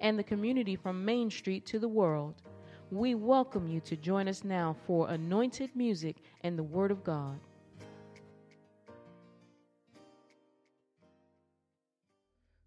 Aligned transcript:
and 0.00 0.18
the 0.18 0.24
community 0.24 0.76
from 0.76 1.04
Main 1.04 1.30
Street 1.30 1.66
to 1.66 1.78
the 1.78 1.88
world. 1.88 2.42
We 2.90 3.14
welcome 3.14 3.68
you 3.68 3.80
to 3.80 3.96
join 3.96 4.26
us 4.26 4.42
now 4.42 4.76
for 4.86 5.10
anointed 5.10 5.70
music 5.76 6.16
and 6.42 6.58
the 6.58 6.62
Word 6.62 6.90
of 6.90 7.04
God. 7.04 7.38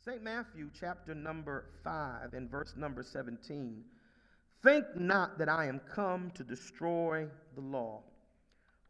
St. 0.06 0.22
Matthew, 0.22 0.70
chapter 0.78 1.16
number 1.16 1.66
5, 1.84 2.34
and 2.34 2.50
verse 2.50 2.74
number 2.78 3.04
17. 3.04 3.84
Think 4.62 4.86
not 4.96 5.38
that 5.38 5.50
I 5.50 5.68
am 5.68 5.80
come 5.94 6.32
to 6.36 6.44
destroy 6.44 7.28
the 7.56 7.62
law 7.62 8.02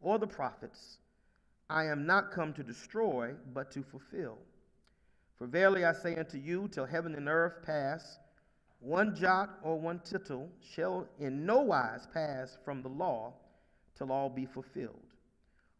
or 0.02 0.20
the 0.20 0.28
prophets. 0.28 0.98
I 1.70 1.86
am 1.86 2.06
not 2.06 2.32
come 2.32 2.54
to 2.54 2.64
destroy, 2.64 3.34
but 3.54 3.72
to 3.72 3.84
fulfill. 3.84 4.38
For 5.38 5.48
verily 5.48 5.86
I 5.86 5.94
say 5.94 6.16
unto 6.16 6.38
you, 6.38 6.68
till 6.68 6.86
heaven 6.86 7.16
and 7.16 7.28
earth 7.28 7.64
pass, 7.64 8.20
one 8.84 9.16
jot 9.16 9.60
or 9.64 9.80
one 9.80 10.00
tittle 10.00 10.50
shall 10.62 11.08
in 11.18 11.46
no 11.46 11.62
wise 11.62 12.06
pass 12.14 12.58
from 12.66 12.82
the 12.82 12.90
law 12.90 13.34
till 13.96 14.12
all 14.12 14.30
be 14.30 14.46
fulfilled. 14.46 15.00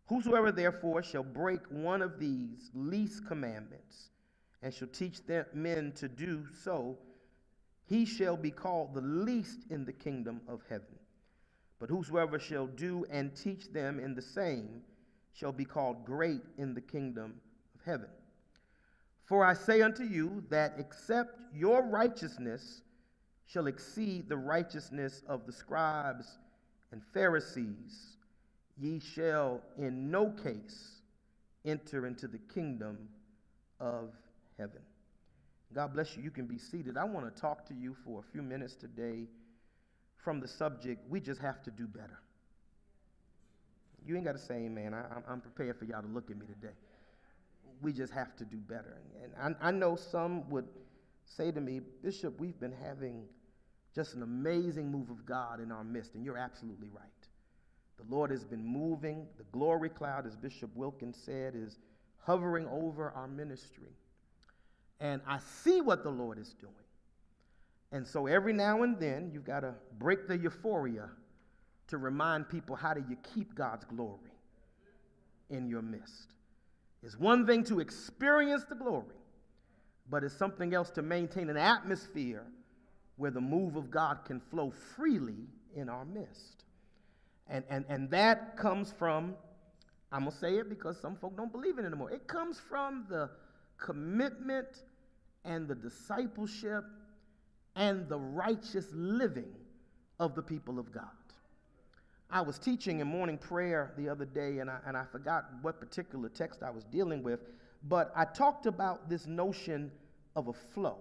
Whosoever 0.08 0.54
therefore 0.54 1.04
shall 1.04 1.24
break 1.24 1.60
one 1.70 2.02
of 2.02 2.18
these 2.18 2.72
least 2.74 3.28
commandments, 3.28 4.10
and 4.62 4.74
shall 4.74 4.88
teach 4.88 5.26
them, 5.26 5.46
men 5.54 5.92
to 5.98 6.08
do 6.08 6.46
so, 6.64 6.98
he 7.86 8.06
shall 8.06 8.38
be 8.38 8.52
called 8.52 8.94
the 8.94 9.02
least 9.02 9.60
in 9.70 9.84
the 9.84 9.92
kingdom 9.92 10.40
of 10.48 10.62
heaven. 10.70 10.98
But 11.80 11.90
whosoever 11.90 12.40
shall 12.40 12.68
do 12.68 13.06
and 13.10 13.36
teach 13.36 13.74
them 13.74 14.00
in 14.00 14.16
the 14.16 14.22
same 14.22 14.82
shall 15.34 15.52
be 15.52 15.66
called 15.66 16.06
great 16.06 16.44
in 16.58 16.74
the 16.74 16.82
kingdom 16.82 17.42
of 17.76 17.82
heaven. 17.86 18.10
For 19.26 19.46
I 19.46 19.54
say 19.54 19.82
unto 19.82 20.04
you 20.04 20.44
that 20.50 20.76
except 20.78 21.42
your 21.54 21.84
righteousness 21.84 22.82
shall 23.46 23.68
exceed 23.68 24.30
the 24.30 24.38
righteousness 24.38 25.22
of 25.28 25.46
the 25.46 25.52
scribes 25.52 26.38
and 26.92 27.02
Pharisees, 27.14 28.18
ye 28.78 29.00
shall 29.00 29.62
in 29.78 30.10
no 30.12 30.30
case 30.32 31.02
enter 31.66 32.06
into 32.06 32.28
the 32.28 32.40
kingdom 32.54 33.10
of 33.80 34.12
heaven. 34.58 34.82
God 35.74 35.94
bless 35.94 36.16
you. 36.16 36.24
You 36.24 36.32
can 36.32 36.46
be 36.46 36.58
seated. 36.58 36.98
I 36.98 37.04
want 37.04 37.34
to 37.34 37.42
talk 37.42 37.66
to 37.68 37.74
you 37.74 37.96
for 38.06 38.20
a 38.20 38.32
few 38.32 38.44
minutes 38.44 38.76
today 38.76 39.28
from 40.24 40.40
the 40.40 40.48
subject 40.48 41.02
we 41.10 41.20
just 41.20 41.42
have 41.42 41.62
to 41.64 41.72
do 41.72 41.88
better. 41.88 42.20
You 44.06 44.16
ain't 44.16 44.26
got 44.26 44.34
to 44.34 44.40
say 44.40 44.56
amen. 44.56 44.94
I, 44.94 45.32
am 45.32 45.42
prepared 45.42 45.78
for 45.78 45.86
y'all 45.86 46.02
to 46.02 46.08
look 46.08 46.30
at 46.30 46.38
me 46.38 46.46
today. 46.46 46.76
We 47.82 47.92
just 47.94 48.14
have 48.14 48.36
to 48.38 48.46
do 48.46 48.58
better. 48.58 48.98
And 49.24 49.56
I, 49.62 49.70
I 49.70 49.72
know 49.72 49.96
some 49.96 50.50
would 50.50 50.68
say 51.26 51.52
to 51.52 51.62
me, 51.62 51.82
Bishop, 52.02 52.40
we've 52.40 52.60
been 52.60 52.74
having 52.84 53.26
just 53.96 54.16
an 54.16 54.24
amazing 54.24 54.92
move 54.92 55.10
of 55.10 55.26
God 55.26 55.60
in 55.60 55.72
our 55.72 55.84
midst, 55.84 56.16
and 56.16 56.26
you're 56.26 56.38
absolutely 56.38 56.90
right. 56.90 57.08
The 57.98 58.16
Lord 58.16 58.32
has 58.32 58.44
been 58.44 58.66
moving. 58.66 59.28
The 59.38 59.44
glory 59.52 59.90
cloud, 59.90 60.26
as 60.26 60.36
Bishop 60.36 60.72
Wilkins 60.76 61.18
said, 61.24 61.54
is 61.56 61.80
hovering 62.18 62.68
over 62.68 63.12
our 63.12 63.28
ministry. 63.28 63.96
And 65.00 65.22
I 65.28 65.40
see 65.40 65.82
what 65.82 66.04
the 66.04 66.10
Lord 66.10 66.38
is 66.40 66.56
doing. 66.60 66.74
And 67.92 68.08
so 68.08 68.26
every 68.26 68.54
now 68.54 68.82
and 68.84 69.00
then, 69.00 69.30
you've 69.32 69.46
got 69.46 69.60
to 69.60 69.76
break 70.00 70.28
the 70.28 70.38
euphoria 70.38 71.10
to 71.88 71.98
remind 71.98 72.50
people 72.50 72.76
how 72.76 72.94
do 72.94 73.04
you 73.08 73.18
keep 73.36 73.54
God's 73.54 73.86
glory 73.86 74.32
in 75.50 75.68
your 75.68 75.82
midst. 75.82 76.34
It's 77.04 77.20
one 77.20 77.46
thing 77.46 77.64
to 77.66 77.80
experience 77.80 78.64
the 78.68 78.76
glory, 78.76 79.16
but 80.14 80.24
it's 80.24 80.38
something 80.38 80.76
else 80.76 80.92
to 80.92 81.02
maintain 81.02 81.50
an 81.50 81.58
atmosphere 81.58 82.44
where 83.16 83.32
the 83.32 83.42
move 83.42 83.76
of 83.76 83.90
God 83.90 84.20
can 84.26 84.40
flow 84.40 84.72
freely 84.96 85.48
in 85.76 85.90
our 85.90 86.06
midst. 86.06 86.66
And, 87.48 87.64
and, 87.68 87.84
and 87.90 88.12
that 88.12 88.56
comes 88.56 88.92
from, 88.92 89.34
I'm 90.12 90.26
going 90.26 90.32
to 90.32 90.38
say 90.38 90.58
it 90.58 90.70
because 90.70 91.02
some 91.02 91.16
folk 91.16 91.36
don't 91.36 91.52
believe 91.52 91.80
it 91.80 91.86
anymore. 91.86 92.12
It 92.12 92.28
comes 92.28 92.60
from 92.60 93.06
the 93.10 93.32
commitment 93.84 94.84
and 95.46 95.68
the 95.68 95.74
discipleship 95.74 96.84
and 97.76 98.08
the 98.08 98.20
righteous 98.20 98.86
living 98.94 99.52
of 100.20 100.36
the 100.36 100.44
people 100.44 100.78
of 100.78 100.92
God. 100.92 101.10
I 102.30 102.42
was 102.42 102.60
teaching 102.60 103.00
in 103.00 103.08
morning 103.08 103.40
prayer 103.40 103.94
the 103.98 104.10
other 104.10 104.26
day, 104.26 104.60
and 104.60 104.70
I, 104.70 104.78
and 104.86 104.96
I 104.96 105.06
forgot 105.12 105.46
what 105.64 105.80
particular 105.80 106.30
text 106.30 106.62
I 106.62 106.70
was 106.70 106.84
dealing 106.84 107.24
with, 107.24 107.40
but 107.86 108.14
I 108.16 108.26
talked 108.26 108.68
about 108.68 109.10
this 109.10 109.26
notion 109.26 109.92
of 110.36 110.48
a 110.48 110.54
flow. 110.54 110.98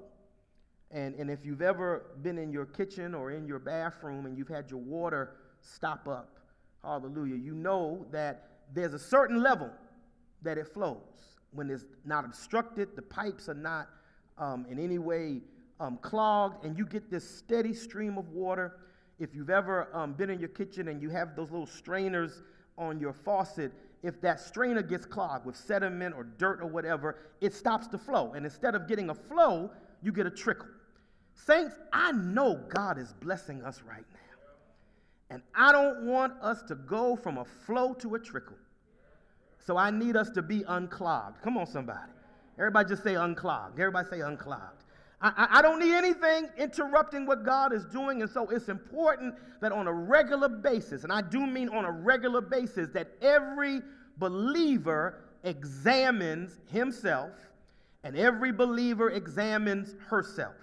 And, 0.90 1.14
and 1.14 1.30
if 1.30 1.44
you've 1.44 1.62
ever 1.62 2.06
been 2.22 2.38
in 2.38 2.52
your 2.52 2.66
kitchen 2.66 3.14
or 3.14 3.30
in 3.30 3.46
your 3.46 3.58
bathroom 3.58 4.26
and 4.26 4.36
you've 4.36 4.48
had 4.48 4.70
your 4.70 4.80
water 4.80 5.36
stop 5.60 6.06
up, 6.06 6.38
hallelujah, 6.82 7.36
you 7.36 7.54
know 7.54 8.04
that 8.10 8.48
there's 8.74 8.94
a 8.94 8.98
certain 8.98 9.42
level 9.42 9.70
that 10.42 10.58
it 10.58 10.68
flows. 10.68 10.98
When 11.52 11.70
it's 11.70 11.84
not 12.04 12.24
obstructed, 12.24 12.94
the 12.94 13.02
pipes 13.02 13.48
are 13.48 13.54
not 13.54 13.88
um, 14.38 14.66
in 14.70 14.78
any 14.78 14.98
way 14.98 15.40
um, 15.80 15.98
clogged, 15.98 16.64
and 16.64 16.76
you 16.76 16.86
get 16.86 17.10
this 17.10 17.28
steady 17.28 17.74
stream 17.74 18.18
of 18.18 18.28
water. 18.30 18.76
If 19.18 19.34
you've 19.34 19.50
ever 19.50 19.88
um, 19.94 20.14
been 20.14 20.30
in 20.30 20.40
your 20.40 20.48
kitchen 20.48 20.88
and 20.88 21.00
you 21.00 21.10
have 21.10 21.36
those 21.36 21.50
little 21.50 21.66
strainers 21.66 22.42
on 22.76 23.00
your 23.00 23.12
faucet, 23.12 23.72
if 24.02 24.20
that 24.20 24.40
strainer 24.40 24.82
gets 24.82 25.06
clogged 25.06 25.46
with 25.46 25.56
sediment 25.56 26.14
or 26.16 26.24
dirt 26.24 26.60
or 26.60 26.66
whatever, 26.66 27.18
it 27.40 27.54
stops 27.54 27.86
the 27.86 27.98
flow. 27.98 28.32
And 28.34 28.44
instead 28.44 28.74
of 28.74 28.88
getting 28.88 29.10
a 29.10 29.14
flow, 29.14 29.70
you 30.02 30.12
get 30.12 30.26
a 30.26 30.30
trickle. 30.30 30.68
Saints, 31.34 31.74
I 31.92 32.12
know 32.12 32.60
God 32.68 32.98
is 32.98 33.12
blessing 33.20 33.62
us 33.62 33.82
right 33.88 34.04
now. 34.12 34.18
And 35.30 35.42
I 35.54 35.72
don't 35.72 36.04
want 36.04 36.34
us 36.42 36.62
to 36.64 36.74
go 36.74 37.16
from 37.16 37.38
a 37.38 37.44
flow 37.44 37.94
to 37.94 38.16
a 38.16 38.18
trickle. 38.18 38.56
So 39.64 39.76
I 39.76 39.90
need 39.90 40.16
us 40.16 40.30
to 40.30 40.42
be 40.42 40.64
unclogged. 40.66 41.40
Come 41.42 41.56
on, 41.56 41.66
somebody. 41.66 42.12
Everybody 42.58 42.88
just 42.88 43.02
say 43.02 43.14
unclogged. 43.14 43.78
Everybody 43.78 44.08
say 44.10 44.20
unclogged. 44.20 44.82
I, 45.22 45.58
I, 45.58 45.62
don't 45.62 45.78
need 45.78 45.94
anything 45.94 46.48
interrupting 46.58 47.26
what 47.26 47.44
God 47.44 47.72
is 47.72 47.84
doing. 47.84 48.22
And 48.22 48.30
so 48.30 48.48
it's 48.48 48.68
important 48.68 49.36
that 49.60 49.70
on 49.70 49.86
a 49.86 49.92
regular 49.92 50.48
basis, 50.48 51.04
and 51.04 51.12
I 51.12 51.22
do 51.22 51.46
mean 51.46 51.68
on 51.68 51.84
a 51.84 51.92
regular 51.92 52.40
basis, 52.40 52.88
that 52.94 53.08
every 53.22 53.82
believer 54.18 55.22
examines 55.44 56.58
himself 56.66 57.30
and 58.02 58.16
every 58.16 58.50
believer 58.50 59.10
examines 59.10 59.94
herself. 60.08 60.54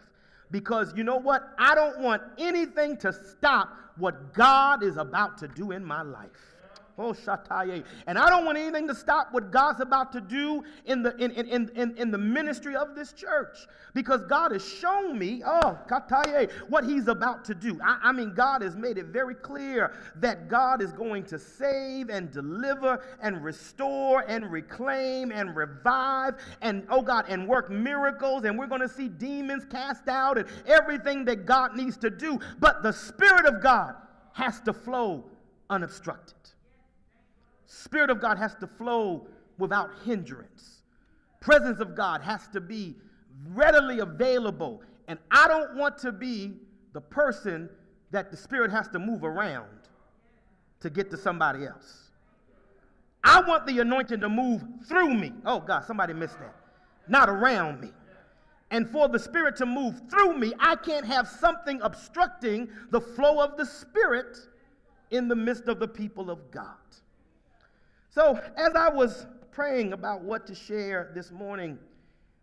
Because 0.52 0.94
you 0.96 1.04
know 1.04 1.18
what? 1.18 1.54
I 1.58 1.74
don't 1.74 2.00
want 2.00 2.22
anything 2.38 2.98
to 2.98 3.14
stop 3.14 3.76
what 3.98 4.34
God 4.34 4.84
is 4.84 4.98
about 4.98 5.38
to 5.38 5.48
do 5.48 5.72
in 5.72 5.86
my 5.86 6.02
life. 6.02 6.56
And 8.08 8.18
I 8.18 8.30
don't 8.30 8.46
want 8.46 8.58
anything 8.58 8.88
to 8.90 8.96
stop 8.96 9.30
what 9.32 9.52
God's 9.52 9.80
about 9.80 10.12
to 10.14 10.22
do 10.22 10.64
in 10.86 11.02
the, 11.02 11.16
in, 11.18 11.32
in, 11.32 11.70
in, 11.70 11.98
in 11.98 12.12
the 12.12 12.18
ministry 12.18 12.76
of 12.76 12.94
this 12.96 13.14
church. 13.14 13.58
Because 13.94 14.24
God 14.26 14.52
has 14.52 14.68
shown 14.68 15.18
me, 15.18 15.42
oh, 15.46 15.78
what 16.68 16.84
He's 16.84 17.08
about 17.08 17.46
to 17.46 17.56
do. 17.56 17.80
I, 17.84 18.00
I 18.04 18.12
mean, 18.12 18.34
God 18.34 18.62
has 18.62 18.76
made 18.76 18.98
it 18.98 19.08
very 19.08 19.36
clear 19.36 19.94
that 20.18 20.50
God 20.50 20.82
is 20.82 20.92
going 20.92 21.24
to 21.26 21.40
save 21.40 22.10
and 22.10 22.32
deliver 22.32 23.02
and 23.22 23.44
restore 23.44 24.26
and 24.28 24.52
reclaim 24.52 25.32
and 25.32 25.56
revive 25.56 26.36
and, 26.62 26.86
oh 26.90 27.02
God, 27.02 27.26
and 27.30 27.48
work 27.48 27.70
miracles. 27.70 28.44
And 28.44 28.58
we're 28.58 28.68
going 28.68 28.82
to 28.82 28.90
see 28.90 29.08
demons 29.08 29.66
cast 29.70 30.08
out 30.08 30.38
and 30.38 30.48
everything 30.68 31.26
that 31.26 31.46
God 31.46 31.76
needs 31.76 31.98
to 31.98 32.10
do. 32.10 32.40
But 32.60 32.84
the 32.84 32.92
Spirit 32.92 33.46
of 33.46 33.62
God 33.62 33.96
has 34.34 34.60
to 34.62 34.74
flow 34.74 35.26
unobstructed. 35.70 36.39
Spirit 37.72 38.10
of 38.10 38.20
God 38.20 38.40
has 38.40 38.56
to 38.56 38.68
flow 38.68 39.28
without 39.60 39.92
hindrance. 40.04 40.82
Presence 41.40 41.80
of 41.80 41.96
God 41.96 42.22
has 42.22 42.48
to 42.50 42.60
be 42.60 42.96
readily 43.50 44.00
available. 44.00 44.82
And 45.08 45.20
I 45.30 45.48
don't 45.48 45.76
want 45.76 45.98
to 46.00 46.12
be 46.12 46.54
the 46.94 47.02
person 47.02 47.70
that 48.12 48.32
the 48.32 48.38
Spirit 48.38 48.72
has 48.72 48.88
to 48.90 49.00
move 49.00 49.24
around 49.24 49.70
to 50.80 50.90
get 50.90 51.12
to 51.12 51.18
somebody 51.18 51.66
else. 51.66 52.10
I 53.24 53.42
want 53.42 53.68
the 53.68 53.80
anointing 53.80 54.22
to 54.22 54.30
move 54.30 54.64
through 54.88 55.14
me. 55.14 55.32
Oh, 55.46 55.60
God, 55.60 55.86
somebody 55.86 56.14
missed 56.14 56.40
that. 56.40 56.56
Not 57.08 57.30
around 57.30 57.82
me. 57.82 57.92
and 58.72 58.90
for 58.90 59.08
the 59.08 59.20
Spirit 59.20 59.56
to 59.58 59.66
move 59.66 60.02
through 60.10 60.38
me, 60.38 60.54
I 60.60 60.76
can't 60.76 61.06
have 61.06 61.28
something 61.28 61.80
obstructing 61.82 62.70
the 62.92 63.02
flow 63.02 63.40
of 63.42 63.58
the 63.58 63.66
Spirit 63.66 64.38
in 65.12 65.28
the 65.28 65.36
midst 65.36 65.68
of 65.68 65.80
the 65.80 65.88
people 65.88 66.30
of 66.30 66.52
God. 66.52 66.76
So, 68.10 68.42
as 68.58 68.74
I 68.76 68.90
was 68.90 69.28
praying 69.52 69.94
about 69.94 70.22
what 70.24 70.48
to 70.48 70.56
share 70.56 71.12
this 71.14 71.32
morning, 71.32 71.78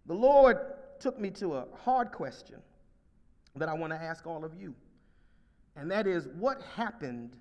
the 0.06 0.14
Lord 0.14 0.58
took 1.00 1.18
me 1.18 1.30
to 1.30 1.54
a 1.54 1.66
hard 1.84 2.12
question 2.12 2.60
that 3.56 3.68
I 3.68 3.74
want 3.74 3.92
to 3.92 4.00
ask 4.00 4.26
all 4.26 4.44
of 4.44 4.54
you. 4.54 4.74
And 5.74 5.90
that 5.90 6.06
is 6.06 6.28
what 6.38 6.62
happened 6.76 7.36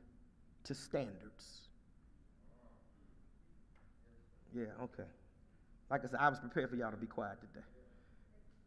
to 0.64 0.74
standards? 0.74 1.62
Yeah, 4.54 4.66
okay. 4.82 5.08
Like 5.90 6.04
I 6.04 6.08
said, 6.08 6.20
I 6.20 6.30
was 6.30 6.40
prepared 6.40 6.70
for 6.70 6.76
y'all 6.76 6.92
to 6.92 6.98
be 6.98 7.06
quiet 7.06 7.40
today. 7.40 7.66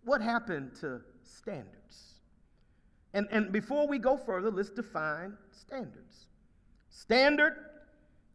What 0.05 0.21
happened 0.21 0.75
to 0.81 1.01
standards? 1.23 2.21
And, 3.13 3.27
and 3.31 3.51
before 3.51 3.89
we 3.89 3.99
go 3.99 4.17
further, 4.17 4.51
let's 4.51 4.71
define 4.71 5.37
standards. 5.51 6.27
Standard 6.91 7.57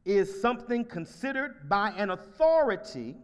is 0.05 0.41
something 0.41 0.83
considered 0.83 1.69
by 1.69 1.91
an 1.91 2.09
authority 2.09 3.15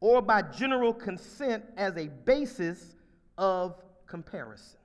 or 0.00 0.22
by 0.22 0.42
general 0.42 0.94
consent 0.94 1.64
as 1.76 1.96
a 1.96 2.06
basis 2.24 2.94
of 3.36 3.82
comparison. 4.06 4.78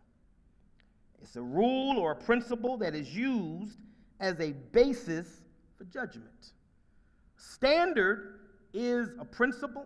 It's 1.21 1.35
a 1.35 1.41
rule 1.41 1.97
or 1.97 2.11
a 2.11 2.15
principle 2.15 2.77
that 2.77 2.93
is 2.93 3.15
used 3.15 3.79
as 4.19 4.39
a 4.39 4.51
basis 4.71 5.41
for 5.77 5.85
judgment. 5.85 6.53
Standard 7.37 8.39
is 8.73 9.09
a 9.19 9.25
principle, 9.25 9.85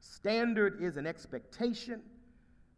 standard 0.00 0.82
is 0.82 0.96
an 0.96 1.06
expectation. 1.06 2.00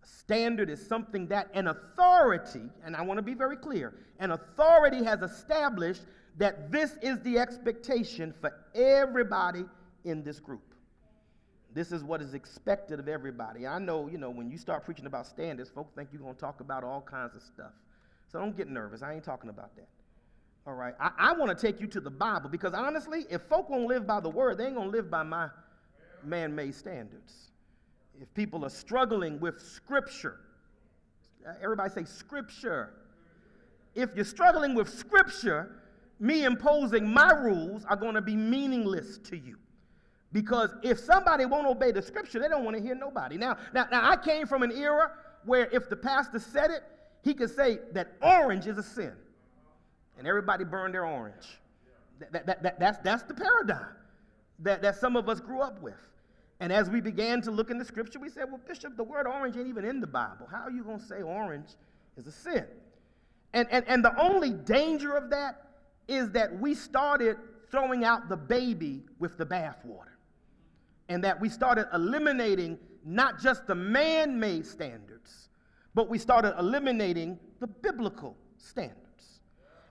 Standard 0.03 0.71
is 0.71 0.85
something 0.85 1.27
that 1.27 1.49
an 1.55 1.69
authority, 1.69 2.63
and 2.85 2.97
I 2.97 3.03
want 3.03 3.19
to 3.19 3.23
be 3.23 3.35
very 3.35 3.57
clear, 3.57 3.95
an 4.19 4.31
authority 4.31 5.05
has 5.05 5.23
established 5.23 6.03
that 6.39 6.73
this 6.73 6.97
is 7.03 7.21
the 7.21 7.39
expectation 7.39 8.33
for 8.41 8.53
everybody 8.75 9.65
in 10.05 10.23
this 10.23 10.41
group. 10.41 10.63
This 11.75 11.93
is 11.93 12.03
what 12.03 12.23
is 12.23 12.35
expected 12.35 12.99
of 12.99 13.09
everybody. 13.09 13.67
I 13.67 13.79
know, 13.79 14.09
you 14.09 14.19
know, 14.19 14.31
when 14.31 14.51
you 14.51 14.57
start 14.57 14.85
preaching 14.85 15.07
about 15.07 15.27
standards, 15.27 15.69
folks 15.69 15.93
think 15.95 16.09
you're 16.13 16.23
going 16.23 16.35
to 16.35 16.41
talk 16.41 16.61
about 16.61 16.83
all 16.83 17.03
kinds 17.03 17.37
of 17.37 17.43
stuff. 17.43 17.73
So 18.33 18.39
don't 18.39 18.57
get 18.57 18.69
nervous. 18.69 19.03
I 19.03 19.15
ain't 19.15 19.25
talking 19.25 19.51
about 19.51 19.75
that. 19.77 19.89
All 20.67 20.75
right. 20.75 20.95
I, 21.01 21.11
I 21.19 21.33
want 21.33 21.57
to 21.57 21.67
take 21.67 21.81
you 21.81 21.87
to 21.89 22.01
the 22.01 22.11
Bible 22.11 22.49
because 22.49 22.73
honestly, 22.73 23.27
if 23.31 23.43
folk 23.43 23.69
won't 23.69 23.87
live 23.87 24.07
by 24.07 24.21
the 24.21 24.29
word, 24.29 24.59
they 24.59 24.67
ain't 24.67 24.75
going 24.75 24.91
to 24.91 24.97
live 24.97 25.11
by 25.11 25.23
my 25.23 25.49
man 26.25 26.55
made 26.55 26.75
standards. 26.75 27.51
If 28.21 28.33
people 28.35 28.65
are 28.65 28.71
struggling 28.71 29.39
with 29.41 29.61
scripture, 29.61 30.41
everybody 31.63 31.91
say 31.91 32.05
scripture. 32.05 32.95
If 33.95 34.11
you're 34.15 34.25
struggling 34.25 34.75
with 34.75 34.89
scripture, 34.89 35.83
me 36.21 36.45
imposing 36.45 37.09
my 37.09 37.33
rules 37.33 37.85
are 37.85 37.97
going 37.97 38.15
to 38.15 38.21
be 38.21 38.37
meaningless 38.37 39.19
to 39.19 39.37
you. 39.37 39.57
Because 40.33 40.71
if 40.83 40.99
somebody 40.99 41.47
won't 41.47 41.67
obey 41.67 41.91
the 41.91 42.03
scripture, 42.03 42.39
they 42.39 42.49
don't 42.49 42.65
want 42.65 42.77
to 42.77 42.83
hear 42.83 42.95
nobody. 42.95 43.39
Now, 43.39 43.57
now, 43.73 43.87
now, 43.91 44.09
I 44.09 44.17
came 44.17 44.47
from 44.47 44.63
an 44.63 44.73
era 44.73 45.13
where 45.45 45.69
if 45.73 45.89
the 45.89 45.97
pastor 45.97 46.39
said 46.39 46.71
it, 46.71 46.83
he 47.23 47.33
could 47.33 47.55
say 47.55 47.79
that 47.93 48.13
orange 48.21 48.67
is 48.67 48.77
a 48.79 48.83
sin. 48.83 49.13
And 50.19 50.27
everybody 50.27 50.65
burned 50.65 50.95
their 50.95 51.07
orange. 51.07 51.61
That, 52.19 52.47
that, 52.47 52.63
that, 52.63 52.81
that's, 52.81 52.99
that's 52.99 53.23
the 53.23 53.35
paradigm 53.35 53.95
that, 54.59 54.83
that 54.83 54.97
some 54.97 55.17
of 55.17 55.29
us 55.29 55.41
grew 55.41 55.61
up 55.61 55.81
with. 55.81 56.01
And 56.61 56.73
as 56.73 56.91
we 56.91 57.01
began 57.01 57.41
to 57.43 57.53
look 57.53 57.71
in 57.71 57.79
the 57.79 57.85
scripture, 57.85 58.19
we 58.19 58.29
said, 58.29 58.47
well, 58.49 58.61
Bishop, 58.67 58.97
the 58.97 59.05
word 59.05 59.27
orange 59.27 59.57
ain't 59.57 59.69
even 59.69 59.85
in 59.85 60.01
the 60.01 60.07
Bible. 60.09 60.49
How 60.51 60.63
are 60.63 60.71
you 60.71 60.83
going 60.83 60.99
to 60.99 61.05
say 61.05 61.23
orange 61.23 61.69
is 62.17 62.27
a 62.27 62.33
sin? 62.33 62.67
And, 63.55 63.69
and, 63.71 63.85
and 63.87 64.05
the 64.05 64.21
only 64.21 64.51
danger 64.51 65.17
of 65.17 65.31
that 65.31 65.68
is 66.09 66.31
that 66.31 66.59
we 66.59 66.75
started 66.75 67.37
throwing 67.71 68.05
out 68.05 68.29
the 68.29 68.37
baby 68.37 69.03
with 69.19 69.37
the 69.37 69.47
bathwater 69.47 70.17
and 71.09 71.23
that 71.23 71.41
we 71.41 71.49
started 71.49 71.87
eliminating 71.95 72.79
not 73.05 73.39
just 73.41 73.67
the 73.67 73.75
man 73.75 74.39
made 74.39 74.67
standards, 74.67 75.49
but 75.95 76.09
we 76.09 76.19
started 76.19 76.55
eliminating 76.59 77.39
the 77.61 77.67
biblical 77.67 78.37
standards. 78.57 78.99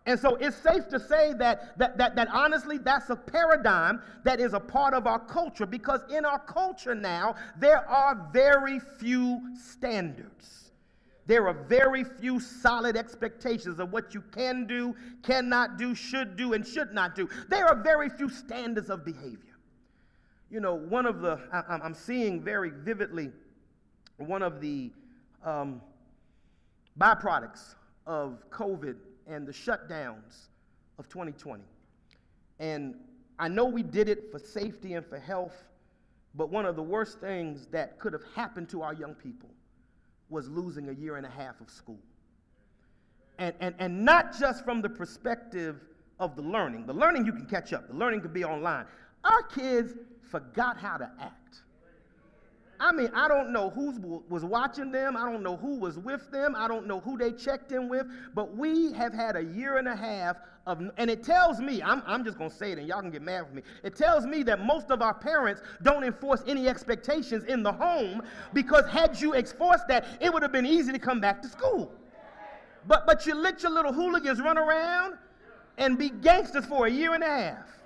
And 0.06 0.18
so 0.18 0.36
it's 0.38 0.56
safe 0.56 0.88
to 0.90 1.00
say 1.00 1.34
that, 1.34 1.78
that, 1.78 1.98
that, 1.98 2.16
that 2.16 2.30
honestly, 2.32 2.78
that's 2.78 3.10
a 3.10 3.16
paradigm 3.16 4.02
that 4.24 4.40
is 4.40 4.54
a 4.54 4.60
part 4.60 4.94
of 4.94 5.06
our 5.06 5.20
culture 5.20 5.66
because 5.66 6.00
in 6.10 6.24
our 6.24 6.40
culture 6.40 6.96
now, 6.96 7.36
there 7.60 7.86
are 7.90 8.30
very 8.32 8.80
few 8.80 9.42
standards. 9.56 10.67
There 11.28 11.46
are 11.46 11.54
very 11.54 12.06
few 12.06 12.40
solid 12.40 12.96
expectations 12.96 13.82
of 13.82 13.92
what 13.92 14.14
you 14.14 14.24
can 14.34 14.66
do, 14.66 14.96
cannot 15.24 15.78
do, 15.78 15.94
should 15.94 16.38
do, 16.38 16.54
and 16.54 16.66
should 16.66 16.94
not 16.94 17.16
do. 17.16 17.28
There 17.50 17.68
are 17.68 17.76
very 17.76 18.10
few 18.10 18.30
standards 18.30 18.90
of 18.90 19.04
behavior. 19.04 19.58
You 20.50 20.62
know, 20.62 20.74
one 20.74 21.06
of 21.06 21.20
the, 21.20 21.38
I, 21.52 21.86
am 21.86 21.94
seeing 21.94 22.42
very 22.42 22.70
vividly 22.70 23.32
one 24.16 24.42
of 24.42 24.62
the 24.62 24.94
um, 25.44 25.82
byproducts 26.98 27.76
of 28.06 28.50
COVID 28.50 28.96
and 29.28 29.46
the 29.46 29.52
shutdowns 29.52 30.48
of 30.98 31.10
2020. 31.10 31.62
And 32.60 32.96
I 33.38 33.50
know 33.50 33.66
we 33.66 33.84
did 33.84 34.08
it 34.08 34.32
for 34.32 34.40
safety 34.40 34.94
and 34.94 35.06
for 35.06 35.20
health, 35.20 35.66
but 36.36 36.50
one 36.50 36.66
of 36.66 36.78
the 36.78 36.84
worst 36.84 37.20
things 37.20 37.68
that 37.72 38.00
could 38.00 38.14
have 38.14 38.24
happened 38.34 38.70
to 38.70 38.82
our 38.82 38.94
young 38.94 39.14
people 39.14 39.50
was 40.30 40.50
losing 40.50 40.90
a 40.90 40.94
year 40.94 41.16
and 41.16 41.26
a 41.26 41.30
half 41.30 41.60
of 41.62 41.70
school. 41.70 42.00
And, 43.40 43.54
and, 43.60 43.76
and 43.80 44.04
not 44.04 44.38
just 44.38 44.66
from 44.66 44.82
the 44.82 44.90
perspective 44.90 45.78
of 46.20 46.36
the 46.36 46.42
learning. 46.42 46.86
The 46.86 46.94
learning 46.94 47.26
you 47.26 47.32
can 47.32 47.46
catch 47.46 47.74
up, 47.74 47.88
the 47.88 47.94
learning 47.94 48.22
could 48.22 48.34
be 48.34 48.44
online. 48.44 48.86
Our 49.24 49.44
kids 49.44 49.94
forgot 50.30 50.78
how 50.78 50.98
to 50.98 51.10
act. 51.20 51.62
I 52.80 52.92
mean, 52.92 53.10
I 53.16 53.28
don't 53.28 53.52
know 53.52 53.72
who 53.72 54.24
was 54.30 54.46
watching 54.46 54.92
them. 54.92 55.18
I 55.18 55.32
don't 55.32 55.42
know 55.42 55.58
who 55.58 55.80
was 55.80 55.98
with 55.98 56.30
them. 56.32 56.56
I 56.56 56.68
don't 56.68 56.86
know 56.86 57.00
who 57.00 57.18
they 57.18 57.32
checked 57.32 57.72
in 57.72 57.90
with. 57.90 58.06
But 58.36 58.56
we 58.56 58.94
have 58.94 59.14
had 59.14 59.36
a 59.36 59.44
year 59.44 59.78
and 59.78 59.88
a 59.88 59.96
half 59.96 60.38
of, 60.68 60.82
and 60.98 61.10
it 61.10 61.24
tells 61.24 61.60
me, 61.60 61.82
I'm, 61.82 62.04
I'm 62.06 62.24
just 62.24 62.38
going 62.38 62.50
to 62.50 62.56
say 62.56 62.74
it 62.74 62.78
and 62.78 62.88
y'all 62.88 63.02
can 63.02 63.10
get 63.10 63.22
mad 63.22 63.46
with 63.46 63.54
me. 63.54 63.62
It 63.84 63.96
tells 63.96 64.26
me 64.26 64.44
that 64.44 64.64
most 64.64 64.92
of 64.92 65.02
our 65.02 65.14
parents 65.14 65.62
don't 65.82 66.04
enforce 66.04 66.44
any 66.46 66.68
expectations 66.68 67.46
in 67.46 67.64
the 67.64 67.72
home 67.72 68.22
because 68.54 68.86
had 68.88 69.20
you 69.20 69.34
enforced 69.34 69.88
that, 69.88 70.06
it 70.20 70.32
would 70.32 70.44
have 70.44 70.52
been 70.52 70.66
easy 70.66 70.92
to 70.92 71.00
come 71.00 71.22
back 71.22 71.42
to 71.42 71.48
school. 71.48 71.92
But, 72.86 73.08
but 73.08 73.26
you 73.26 73.34
let 73.34 73.64
your 73.64 73.72
little 73.72 73.94
hooligans 73.94 74.42
run 74.42 74.58
around 74.58 75.16
and 75.78 75.98
be 75.98 76.10
gangsters 76.10 76.66
for 76.66 76.86
a 76.86 76.92
year 76.92 77.14
and 77.14 77.24
a 77.24 77.28
half 77.28 77.77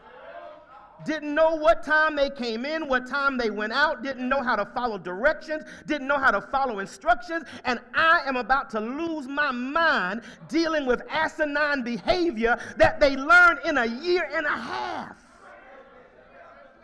didn't 1.06 1.34
know 1.34 1.56
what 1.56 1.84
time 1.84 2.16
they 2.16 2.30
came 2.30 2.66
in, 2.66 2.88
what 2.88 3.08
time 3.08 3.38
they 3.38 3.50
went 3.50 3.74
out, 3.74 4.04
didn't 4.04 4.28
know 4.28 4.42
how 4.42 4.56
to 4.56 4.66
follow 4.66 4.98
directions, 4.98 5.64
didn't 5.86 6.08
know 6.08 6.18
how 6.18 6.32
to 6.32 6.42
follow 6.42 6.80
instructions, 6.80 7.44
and 7.66 7.80
I 7.94 8.22
am 8.26 8.38
about 8.38 8.70
to 8.72 8.80
lose 8.80 9.28
my 9.28 9.52
mind 9.52 10.22
dealing 10.48 10.86
with 10.86 11.02
asinine 11.10 11.84
behavior 11.84 12.60
that 12.78 13.00
they 13.00 13.16
learned 13.16 13.60
in 13.66 13.78
a 13.78 13.86
year 13.86 14.30
and 14.34 14.46
a 14.46 14.50
half. 14.50 15.18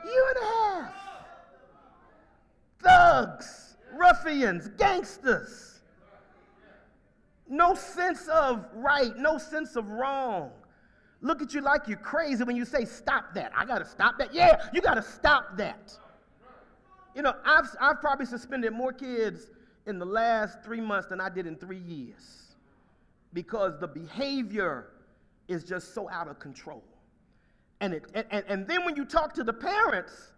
Year 0.06 0.24
and 0.30 0.44
a 0.44 0.46
half. 0.46 0.94
Thugs, 2.80 3.78
ruffians, 3.94 4.70
gangsters. 4.78 5.82
No 7.50 7.76
sense 7.76 8.28
of 8.28 8.66
right, 8.74 9.16
no 9.18 9.38
sense 9.38 9.76
of 9.76 9.90
wrong 9.90 10.52
look 11.22 11.42
at 11.42 11.54
you 11.54 11.62
like 11.62 11.88
you're 11.88 11.98
crazy 11.98 12.44
when 12.44 12.56
you 12.56 12.66
say, 12.66 12.86
Stop 12.86 13.34
that. 13.36 13.52
I 13.56 13.66
got 13.66 13.80
to 13.80 13.86
stop 13.86 14.18
that. 14.20 14.34
Yeah, 14.34 14.68
you 14.74 14.82
got 14.82 14.96
to 14.96 15.04
stop 15.04 15.58
that. 15.58 15.98
You 17.16 17.24
know, 17.24 17.34
I've, 17.44 17.66
I've 17.82 18.00
probably 18.00 18.28
suspended 18.28 18.74
more 18.74 18.94
kids 18.94 19.50
in 19.88 19.98
the 19.98 20.06
last 20.06 20.62
three 20.64 20.82
months 20.82 21.08
than 21.08 21.20
I 21.20 21.30
did 21.30 21.48
in 21.48 21.56
three 21.56 21.80
years 21.80 22.56
because 23.34 23.80
the 23.80 23.88
behavior 23.88 24.90
is 25.48 25.64
just 25.64 25.94
so 25.96 26.10
out 26.10 26.28
of 26.28 26.40
control. 26.40 26.84
And, 27.80 27.94
it, 27.94 28.06
and, 28.14 28.44
and 28.48 28.68
then 28.68 28.86
when 28.86 28.96
you 28.96 29.06
talk 29.06 29.34
to 29.36 29.44
the 29.44 29.54
parents 29.54 30.34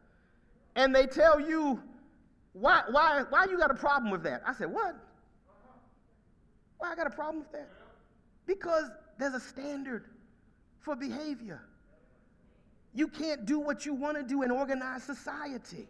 and 0.76 0.94
they 0.94 1.06
tell 1.06 1.40
you, 1.40 1.82
why, 2.54 2.84
why, 2.90 3.24
why 3.30 3.46
you 3.46 3.58
got 3.58 3.72
a 3.72 3.76
problem 3.76 4.12
with 4.12 4.24
that? 4.24 4.42
I 4.46 4.54
said, 4.54 4.72
what? 4.72 4.96
Why 6.78 6.92
I 6.92 6.96
got 6.96 7.08
a 7.08 7.12
problem 7.12 7.40
with 7.40 7.52
that? 7.52 7.70
Because 8.46 8.90
there's 9.18 9.34
a 9.34 9.40
standard 9.40 10.06
for 10.82 10.96
behavior. 10.96 11.62
You 12.94 13.08
can't 13.08 13.46
do 13.46 13.60
what 13.60 13.86
you 13.86 13.94
want 13.94 14.18
to 14.18 14.24
do 14.24 14.42
in 14.44 14.52
organized 14.52 15.06
society. 15.06 15.88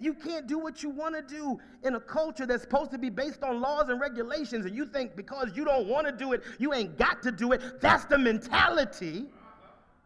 You 0.00 0.14
can't 0.14 0.48
do 0.48 0.58
what 0.58 0.82
you 0.82 0.90
want 0.90 1.14
to 1.14 1.22
do 1.22 1.60
in 1.84 1.94
a 1.94 2.00
culture 2.00 2.44
that's 2.44 2.62
supposed 2.62 2.90
to 2.90 2.98
be 2.98 3.08
based 3.08 3.44
on 3.44 3.60
laws 3.60 3.88
and 3.88 4.00
regulations, 4.00 4.66
and 4.66 4.74
you 4.74 4.84
think 4.84 5.14
because 5.14 5.52
you 5.54 5.64
don't 5.64 5.86
want 5.86 6.06
to 6.08 6.12
do 6.12 6.32
it, 6.32 6.42
you 6.58 6.74
ain't 6.74 6.98
got 6.98 7.22
to 7.22 7.30
do 7.30 7.52
it. 7.52 7.80
That's 7.80 8.04
the 8.06 8.18
mentality 8.18 9.26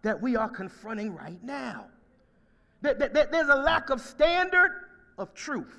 that 0.02 0.20
we 0.20 0.36
are 0.36 0.50
confronting 0.50 1.14
right 1.14 1.42
now. 1.42 1.86
There's 2.82 3.48
a 3.48 3.56
lack 3.56 3.88
of 3.88 4.02
standard 4.02 4.72
of 5.16 5.32
truth. 5.32 5.74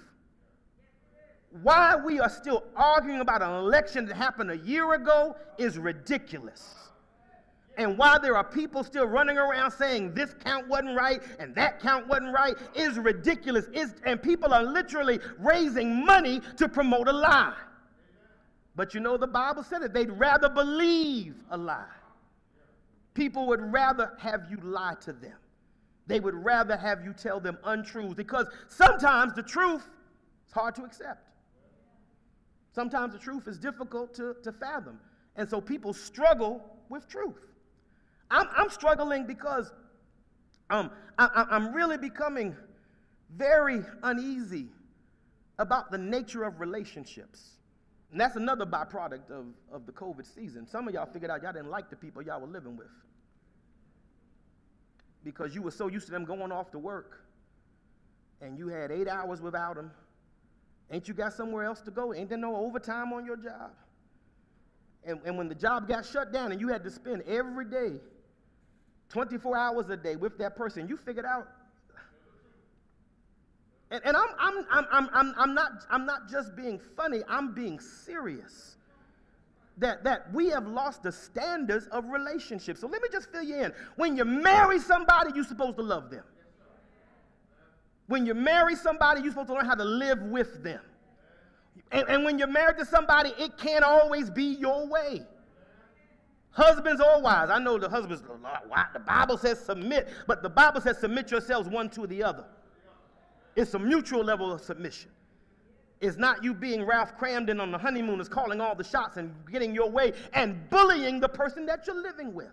why 1.62 1.96
we 1.96 2.20
are 2.20 2.30
still 2.30 2.64
arguing 2.76 3.22
about 3.22 3.42
an 3.42 3.52
election 3.52 4.06
that 4.06 4.16
happened 4.16 4.52
a 4.52 4.58
year 4.58 4.94
ago 4.94 5.36
is 5.58 5.78
ridiculous. 5.78 6.76
And 7.78 7.96
why 7.96 8.18
there 8.18 8.36
are 8.36 8.44
people 8.44 8.84
still 8.84 9.06
running 9.06 9.38
around 9.38 9.70
saying 9.70 10.16
this 10.16 10.34
count 10.44 10.68
wasn't 10.68 10.98
right 10.98 11.22
and 11.40 11.54
that 11.56 11.80
count 11.80 12.08
wasn't 12.08 12.34
right 12.34 12.56
is 12.76 12.98
ridiculous. 12.98 13.68
Is, 13.72 13.94
and 14.04 14.22
people 14.22 14.52
are 14.52 14.64
literally 14.64 15.20
raising 15.38 16.04
money 16.04 16.42
to 16.58 16.68
promote 16.68 17.08
a 17.08 17.14
lie. 17.14 17.56
But 18.76 18.96
you 18.96 19.00
know, 19.00 19.16
the 19.16 19.28
Bible 19.28 19.64
said 19.64 19.84
it. 19.84 19.94
They'd 19.94 20.12
rather 20.12 20.50
believe 20.50 21.36
a 21.52 21.58
lie. 21.58 21.86
People 23.14 23.48
would 23.48 23.62
rather 23.62 24.14
have 24.20 24.46
you 24.50 24.58
lie 24.64 24.96
to 25.02 25.14
them. 25.14 25.38
They 26.08 26.20
would 26.20 26.36
rather 26.36 26.78
have 26.78 27.04
you 27.04 27.14
tell 27.14 27.40
them 27.40 27.58
untruths 27.64 28.14
because 28.16 28.48
sometimes 28.70 29.34
the 29.34 29.44
truth 29.44 29.88
is 30.48 30.54
hard 30.54 30.76
to 30.76 30.84
accept. 30.84 31.30
Sometimes 32.74 33.14
the 33.14 33.20
truth 33.20 33.48
is 33.48 33.58
difficult 33.58 34.14
to, 34.16 34.36
to 34.44 34.52
fathom. 34.52 35.00
And 35.36 35.48
so 35.48 35.60
people 35.60 35.94
struggle 35.94 36.64
with 36.90 37.08
truth. 37.08 37.36
I'm, 38.30 38.48
I'm 38.56 38.70
struggling 38.70 39.26
because 39.26 39.72
um, 40.70 40.92
I, 41.18 41.46
I'm 41.50 41.74
really 41.74 41.98
becoming 41.98 42.56
very 43.36 43.82
uneasy 44.04 44.68
about 45.60 45.92
the 45.92 45.98
nature 45.98 46.44
of 46.44 46.60
relationships. 46.60 47.58
And 48.12 48.22
that's 48.22 48.36
another 48.36 48.66
byproduct 48.66 49.30
of, 49.32 49.48
of 49.72 49.86
the 49.86 49.92
COVID 49.92 50.26
season. 50.34 50.68
Some 50.68 50.88
of 50.88 50.94
y'all 50.94 51.06
figured 51.06 51.32
out 51.32 51.44
y'all 51.44 51.54
didn't 51.54 51.70
like 51.70 51.90
the 51.90 51.96
people 51.96 52.22
y'all 52.22 52.40
were 52.40 52.48
living 52.48 52.78
with 52.78 52.88
because 55.24 55.54
you 55.54 55.62
were 55.62 55.72
so 55.72 55.88
used 55.88 56.06
to 56.06 56.12
them 56.12 56.24
going 56.24 56.52
off 56.52 56.72
to 56.72 56.80
work 56.80 57.26
and 58.42 58.58
you 58.58 58.68
had 58.68 58.92
eight 58.92 59.08
hours 59.08 59.42
without 59.42 59.76
them. 59.76 59.92
Ain't 60.90 61.08
you 61.08 61.14
got 61.14 61.34
somewhere 61.34 61.66
else 61.66 61.82
to 61.82 61.92
go? 61.92 62.14
Ain't 62.14 62.30
there 62.30 62.38
no 62.38 62.56
overtime 62.56 63.12
on 63.12 63.26
your 63.26 63.36
job? 63.36 63.72
And, 65.04 65.20
and 65.26 65.38
when 65.38 65.50
the 65.50 65.56
job 65.56 65.88
got 65.88 66.06
shut 66.06 66.32
down 66.32 66.52
and 66.52 66.62
you 66.62 66.70
had 66.70 66.84
to 66.84 66.92
spend 66.92 67.24
every 67.24 67.66
day 67.66 68.00
24 69.10 69.58
hours 69.58 69.90
a 69.90 69.98
day 69.98 70.16
with 70.16 70.38
that 70.38 70.56
person, 70.56 70.88
you 70.88 70.98
figured 70.98 71.26
out. 71.26 71.48
And, 73.90 74.02
and 74.06 74.18
I'm, 74.18 74.30
I'm, 74.38 74.66
I'm, 74.70 75.10
I'm, 75.14 75.34
I'm, 75.38 75.54
not, 75.54 75.86
I'm 75.90 76.06
not 76.06 76.30
just 76.30 76.56
being 76.56 76.80
funny, 76.96 77.22
I'm 77.28 77.54
being 77.54 77.80
serious. 77.80 78.76
That, 79.78 80.04
that 80.04 80.34
we 80.34 80.50
have 80.50 80.68
lost 80.68 81.04
the 81.04 81.12
standards 81.12 81.88
of 81.92 82.06
relationships. 82.06 82.82
So 82.82 82.88
let 82.88 83.02
me 83.02 83.10
just 83.12 83.32
fill 83.32 83.44
you 83.44 83.58
in. 83.58 83.74
When 83.96 84.18
you 84.18 84.26
marry 84.26 84.80
somebody, 84.80 85.32
you're 85.36 85.44
supposed 85.44 85.78
to 85.78 85.84
love 85.84 86.10
them. 86.10 86.24
When 88.08 88.26
you 88.26 88.34
marry 88.34 88.76
somebody, 88.76 89.22
you're 89.22 89.32
supposed 89.32 89.50
to 89.50 89.54
learn 89.54 89.66
how 89.66 89.76
to 89.76 89.86
live 89.86 90.22
with 90.24 90.64
them. 90.64 90.82
And, 91.92 92.10
and 92.10 92.24
when 92.24 92.40
you're 92.40 92.48
married 92.48 92.78
to 92.80 92.86
somebody, 92.86 93.34
it 93.38 93.58
can't 93.58 93.84
always 93.84 94.30
be 94.30 94.46
your 94.46 94.88
way. 94.88 95.22
Husbands 96.58 97.00
or 97.00 97.22
wives. 97.22 97.52
I 97.52 97.60
know 97.60 97.78
the 97.78 97.88
husbands, 97.88 98.24
the 98.24 99.00
Bible 99.00 99.38
says 99.38 99.60
submit, 99.60 100.10
but 100.26 100.42
the 100.42 100.50
Bible 100.50 100.82
says 100.82 100.98
submit 100.98 101.30
yourselves 101.30 101.70
one 101.70 101.88
to 101.92 102.08
the 102.08 102.24
other. 102.24 102.46
It's 103.56 103.76
a 103.76 103.80
mutual 103.80 104.24
level 104.24 104.52
of 104.52 104.62
submission. 104.62 105.12
It's 106.02 106.18
not 106.18 106.44
you 106.44 106.56
being 106.56 106.84
Ralph 106.84 107.16
Kramden 107.16 107.62
on 107.62 107.70
the 107.70 107.78
honeymoon, 107.78 108.20
is 108.20 108.28
calling 108.28 108.60
all 108.60 108.74
the 108.74 108.84
shots 108.84 109.18
and 109.18 109.36
getting 109.52 109.76
your 109.76 109.92
way 109.92 110.14
and 110.34 110.68
bullying 110.72 111.20
the 111.20 111.30
person 111.30 111.68
that 111.68 111.86
you're 111.86 112.02
living 112.02 112.34
with. 112.34 112.52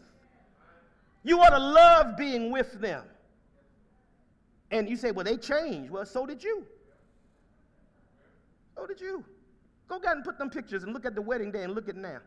You 1.22 1.40
ought 1.40 1.56
to 1.56 1.58
love 1.58 2.18
being 2.18 2.52
with 2.52 2.78
them. 2.82 3.04
And 4.70 4.86
you 4.86 4.96
say, 4.96 5.12
well, 5.12 5.24
they 5.24 5.38
changed. 5.38 5.90
Well, 5.90 6.04
so 6.04 6.26
did 6.26 6.44
you. 6.44 6.66
So 8.76 8.86
did 8.86 9.00
you. 9.00 9.24
Go 9.88 9.96
ahead 9.96 10.16
and 10.16 10.24
put 10.24 10.36
them 10.36 10.50
pictures 10.50 10.82
and 10.82 10.92
look 10.92 11.06
at 11.06 11.14
the 11.14 11.22
wedding 11.22 11.50
day 11.50 11.62
and 11.62 11.74
look 11.74 11.88
at 11.88 11.96
now 11.96 12.20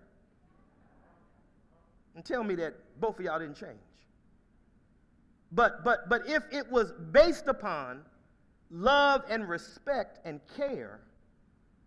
and 2.17 2.25
tell 2.25 2.43
me 2.43 2.55
that 2.55 2.73
both 2.99 3.19
of 3.19 3.25
y'all 3.25 3.37
didn't 3.37 3.55
change. 3.55 3.77
But, 5.51 5.83
but, 5.83 6.09
but 6.09 6.27
if 6.27 6.43
it 6.51 6.69
was 6.69 6.91
based 7.11 7.47
upon 7.47 8.01
love 8.71 9.23
and 9.29 9.47
respect 9.47 10.19
and 10.25 10.41
care, 10.57 10.99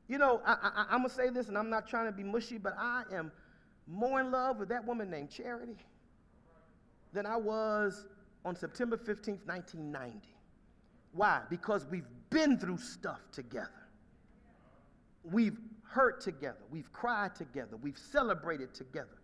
you 0.09 0.19
know, 0.19 0.41
I, 0.47 0.87
I, 0.89 0.95
am 0.95 1.01
going 1.01 1.11
to 1.11 1.15
say 1.15 1.31
this, 1.31 1.49
and 1.49 1.59
I'm 1.59 1.69
not 1.69 1.89
trying 1.89 2.07
to 2.07 2.13
be 2.13 2.23
mushy, 2.23 2.59
but 2.59 2.77
I 2.79 3.03
am 3.13 3.33
more 3.89 4.21
in 4.21 4.31
love 4.31 4.59
with 4.59 4.69
that 4.69 4.87
woman 4.87 5.11
named 5.11 5.31
Charity 5.31 5.77
than 7.13 7.27
I 7.27 7.37
was 7.37 8.07
on 8.45 8.55
September 8.55 8.97
15th, 8.97 9.45
1990. 9.47 10.21
Why? 11.13 11.43
Because 11.51 11.89
we've 11.91 12.07
been 12.31 12.57
through 12.57 12.79
stuff 12.79 13.21
together. 13.33 13.69
We've 15.25 15.59
hurt 15.83 16.21
together. 16.21 16.63
We've 16.71 16.91
cried 16.93 17.35
together. 17.35 17.77
We've 17.83 17.99
celebrated 17.99 18.73
together. 18.73 19.20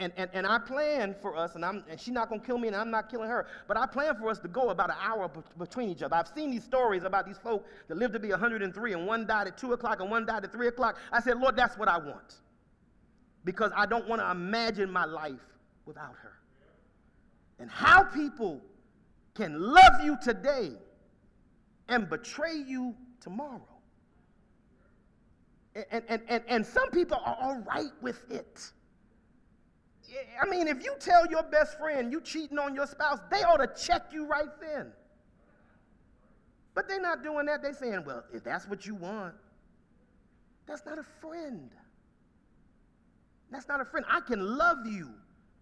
And, 0.00 0.12
and, 0.16 0.30
and 0.32 0.46
I 0.46 0.58
plan 0.58 1.16
for 1.20 1.36
us, 1.36 1.56
and, 1.56 1.64
I'm, 1.64 1.82
and 1.90 1.98
she's 1.98 2.14
not 2.14 2.28
going 2.28 2.40
to 2.40 2.46
kill 2.46 2.58
me, 2.58 2.68
and 2.68 2.76
I'm 2.76 2.90
not 2.90 3.10
killing 3.10 3.28
her, 3.28 3.46
but 3.66 3.76
I 3.76 3.84
plan 3.84 4.14
for 4.14 4.30
us 4.30 4.38
to 4.40 4.48
go 4.48 4.70
about 4.70 4.90
an 4.90 4.96
hour 5.02 5.28
be- 5.28 5.40
between 5.58 5.88
each 5.88 6.02
other. 6.02 6.14
I've 6.14 6.28
seen 6.28 6.52
these 6.52 6.62
stories 6.62 7.02
about 7.02 7.26
these 7.26 7.38
folk 7.38 7.66
that 7.88 7.96
lived 7.96 8.12
to 8.12 8.20
be 8.20 8.30
103, 8.30 8.92
and 8.92 9.06
one 9.06 9.26
died 9.26 9.48
at 9.48 9.58
2 9.58 9.72
o'clock, 9.72 10.00
and 10.00 10.08
one 10.08 10.24
died 10.24 10.44
at 10.44 10.52
3 10.52 10.68
o'clock. 10.68 10.98
I 11.12 11.20
said, 11.20 11.38
Lord, 11.40 11.56
that's 11.56 11.76
what 11.76 11.88
I 11.88 11.98
want. 11.98 12.36
Because 13.44 13.72
I 13.74 13.86
don't 13.86 14.06
want 14.08 14.20
to 14.20 14.30
imagine 14.30 14.88
my 14.88 15.04
life 15.04 15.40
without 15.84 16.14
her. 16.22 16.34
And 17.58 17.68
how 17.68 18.04
people 18.04 18.60
can 19.34 19.60
love 19.60 20.00
you 20.04 20.16
today 20.22 20.72
and 21.88 22.08
betray 22.08 22.54
you 22.54 22.94
tomorrow. 23.20 23.62
And, 25.74 26.04
and, 26.08 26.22
and, 26.28 26.42
and 26.46 26.66
some 26.66 26.90
people 26.90 27.20
are 27.24 27.36
all 27.40 27.58
right 27.66 27.90
with 28.00 28.30
it. 28.30 28.70
I 30.40 30.48
mean, 30.48 30.68
if 30.68 30.82
you 30.84 30.94
tell 30.98 31.26
your 31.26 31.42
best 31.42 31.78
friend 31.78 32.10
you're 32.10 32.20
cheating 32.20 32.58
on 32.58 32.74
your 32.74 32.86
spouse, 32.86 33.18
they 33.30 33.42
ought 33.42 33.58
to 33.58 33.68
check 33.86 34.12
you 34.12 34.26
right 34.26 34.48
then. 34.60 34.92
But 36.74 36.88
they're 36.88 37.00
not 37.00 37.22
doing 37.22 37.46
that. 37.46 37.62
They're 37.62 37.74
saying, 37.74 38.04
well, 38.06 38.24
if 38.32 38.44
that's 38.44 38.66
what 38.66 38.86
you 38.86 38.94
want, 38.94 39.34
that's 40.66 40.84
not 40.86 40.98
a 40.98 41.02
friend. 41.20 41.70
That's 43.50 43.68
not 43.68 43.80
a 43.80 43.84
friend. 43.84 44.06
I 44.08 44.20
can 44.20 44.56
love 44.56 44.86
you 44.86 45.10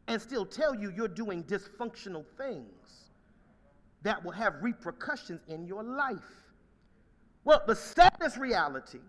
and 0.08 0.20
still 0.20 0.44
tell 0.44 0.74
you 0.74 0.92
you're 0.94 1.08
doing 1.08 1.42
dysfunctional 1.44 2.24
things 2.36 3.10
that 4.02 4.22
will 4.24 4.32
have 4.32 4.54
repercussions 4.62 5.40
in 5.48 5.66
your 5.66 5.82
life. 5.82 6.44
Well, 7.44 7.62
the 7.66 7.76
saddest 7.76 8.36
reality 8.36 9.00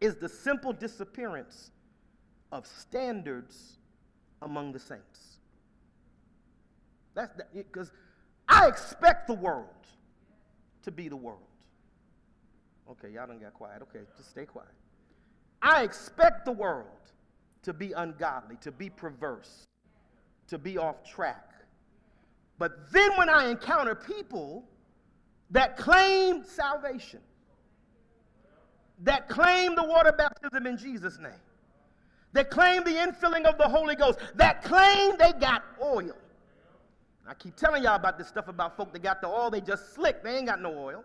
is 0.00 0.16
the 0.16 0.28
simple 0.28 0.72
disappearance 0.72 1.70
of 2.52 2.66
standards 2.66 3.78
among 4.42 4.72
the 4.72 4.78
saints. 4.78 5.38
That's 7.14 7.32
because 7.54 7.90
I 8.48 8.66
expect 8.68 9.26
the 9.26 9.34
world 9.34 9.68
to 10.82 10.90
be 10.90 11.08
the 11.08 11.16
world. 11.16 11.40
Okay, 12.90 13.08
y'all 13.14 13.26
don't 13.26 13.40
get 13.40 13.54
quiet. 13.54 13.82
Okay, 13.82 14.04
just 14.16 14.30
stay 14.30 14.44
quiet. 14.44 14.68
I 15.62 15.82
expect 15.82 16.44
the 16.44 16.52
world 16.52 16.86
to 17.62 17.72
be 17.72 17.92
ungodly, 17.92 18.56
to 18.60 18.70
be 18.70 18.90
perverse, 18.90 19.64
to 20.48 20.58
be 20.58 20.78
off 20.78 21.02
track. 21.02 21.50
But 22.58 22.92
then 22.92 23.10
when 23.16 23.28
I 23.28 23.48
encounter 23.48 23.94
people 23.94 24.64
that 25.50 25.76
claim 25.76 26.44
salvation, 26.44 27.20
that 29.02 29.28
claim 29.28 29.74
the 29.74 29.84
water 29.84 30.12
baptism 30.16 30.66
in 30.66 30.76
Jesus' 30.76 31.18
name, 31.18 31.32
that 32.36 32.50
claim 32.50 32.84
the 32.84 32.90
infilling 32.90 33.44
of 33.44 33.58
the 33.58 33.68
Holy 33.68 33.96
Ghost, 33.96 34.18
that 34.34 34.62
claim 34.62 35.16
they 35.18 35.32
got 35.32 35.64
oil. 35.82 36.16
I 37.26 37.34
keep 37.34 37.56
telling 37.56 37.82
y'all 37.82 37.96
about 37.96 38.18
this 38.18 38.28
stuff 38.28 38.48
about 38.48 38.76
folk 38.76 38.92
that 38.92 39.02
got 39.02 39.20
the 39.20 39.28
oil, 39.28 39.50
they 39.50 39.60
just 39.60 39.94
slick, 39.94 40.22
they 40.22 40.36
ain't 40.36 40.46
got 40.46 40.60
no 40.60 40.76
oil. 40.78 41.04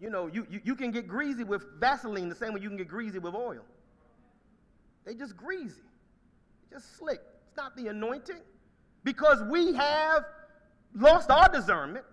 You 0.00 0.10
know, 0.10 0.26
you, 0.26 0.46
you, 0.50 0.60
you 0.64 0.74
can 0.76 0.90
get 0.90 1.08
greasy 1.08 1.44
with 1.44 1.64
Vaseline 1.80 2.28
the 2.28 2.34
same 2.34 2.52
way 2.52 2.60
you 2.60 2.68
can 2.68 2.76
get 2.76 2.88
greasy 2.88 3.18
with 3.18 3.34
oil. 3.34 3.64
They 5.04 5.14
just 5.14 5.36
greasy, 5.36 5.82
just 6.70 6.96
slick. 6.98 7.20
It's 7.48 7.56
not 7.56 7.76
the 7.76 7.88
anointing 7.88 8.42
because 9.02 9.42
we 9.44 9.72
have 9.74 10.24
lost 10.94 11.30
our 11.30 11.48
discernment. 11.48 12.04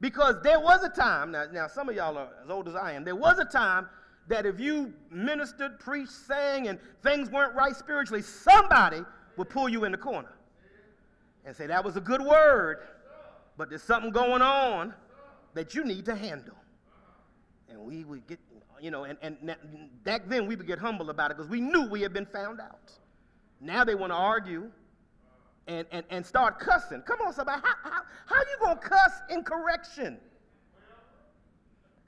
Because 0.00 0.36
there 0.44 0.60
was 0.60 0.84
a 0.84 0.88
time, 0.88 1.32
now, 1.32 1.46
now 1.52 1.66
some 1.66 1.88
of 1.88 1.96
y'all 1.96 2.16
are 2.16 2.28
as 2.44 2.50
old 2.50 2.68
as 2.68 2.76
I 2.76 2.92
am, 2.92 3.02
there 3.02 3.16
was 3.16 3.40
a 3.40 3.44
time 3.44 3.88
that 4.28 4.46
if 4.46 4.60
you 4.60 4.92
ministered, 5.10 5.80
preached, 5.80 6.12
sang, 6.12 6.68
and 6.68 6.78
things 7.02 7.30
weren't 7.30 7.54
right 7.54 7.74
spiritually, 7.74 8.22
somebody 8.22 9.02
would 9.36 9.48
pull 9.48 9.68
you 9.68 9.84
in 9.84 9.92
the 9.92 9.98
corner 9.98 10.32
and 11.44 11.56
say, 11.56 11.66
That 11.66 11.84
was 11.84 11.96
a 11.96 12.00
good 12.00 12.22
word, 12.22 12.78
but 13.56 13.70
there's 13.70 13.82
something 13.82 14.12
going 14.12 14.42
on 14.42 14.94
that 15.54 15.74
you 15.74 15.84
need 15.84 16.04
to 16.04 16.14
handle. 16.14 16.54
And 17.70 17.80
we 17.80 18.04
would 18.04 18.26
get, 18.26 18.38
you 18.80 18.90
know, 18.90 19.04
and, 19.04 19.18
and 19.22 19.36
back 20.04 20.28
then 20.28 20.46
we 20.46 20.56
would 20.56 20.66
get 20.66 20.78
humble 20.78 21.10
about 21.10 21.30
it 21.30 21.36
because 21.36 21.50
we 21.50 21.60
knew 21.60 21.86
we 21.88 22.02
had 22.02 22.12
been 22.12 22.26
found 22.26 22.60
out. 22.60 22.92
Now 23.60 23.84
they 23.84 23.94
want 23.94 24.12
to 24.12 24.16
argue 24.16 24.70
and, 25.66 25.86
and, 25.90 26.04
and 26.10 26.24
start 26.24 26.58
cussing. 26.58 27.02
Come 27.02 27.20
on, 27.26 27.32
somebody. 27.32 27.60
How, 27.62 27.90
how, 27.90 28.02
how 28.26 28.36
you 28.36 28.56
going 28.60 28.78
to 28.78 28.82
cuss 28.82 29.12
in 29.30 29.42
correction? 29.42 30.18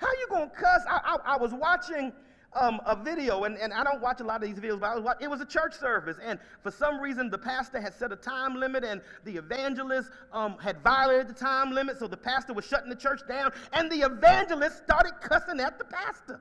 How 0.01 0.09
you 0.19 0.27
gonna 0.31 0.51
cuss? 0.51 0.83
I, 0.89 1.01
I, 1.05 1.35
I 1.35 1.37
was 1.37 1.53
watching 1.53 2.13
um, 2.55 2.81
a 2.87 2.97
video, 2.97 3.45
and, 3.45 3.57
and 3.59 3.73
I 3.73 3.85
don't 3.85 4.01
watch 4.01 4.21
a 4.21 4.25
lot 4.25 4.43
of 4.43 4.49
these 4.49 4.59
videos, 4.59 4.81
but 4.81 4.91
I 4.91 4.99
was 4.99 5.17
it 5.21 5.29
was 5.29 5.41
a 5.41 5.47
church 5.47 5.75
service, 5.75 6.17
and 6.25 6.39
for 6.63 6.71
some 6.71 6.99
reason 6.99 7.31
the 7.31 7.39
pastor 7.39 7.81
had 7.81 7.95
set 7.95 8.11
a 8.11 8.17
time 8.17 8.57
limit, 8.57 8.83
and 8.83 9.03
the 9.25 9.37
evangelist 9.37 10.11
um, 10.33 10.57
had 10.59 10.83
violated 10.83 11.29
the 11.29 11.35
time 11.35 11.71
limit, 11.71 11.99
so 11.99 12.09
the 12.09 12.17
pastor 12.17 12.55
was 12.55 12.65
shutting 12.65 12.89
the 12.89 12.97
church 12.97 13.21
down, 13.29 13.53
and 13.75 13.93
the 13.93 14.01
evangelist 14.01 14.79
started 14.79 15.13
cussing 15.21 15.61
at 15.61 15.79
the 15.79 15.85
pastor. 15.85 16.41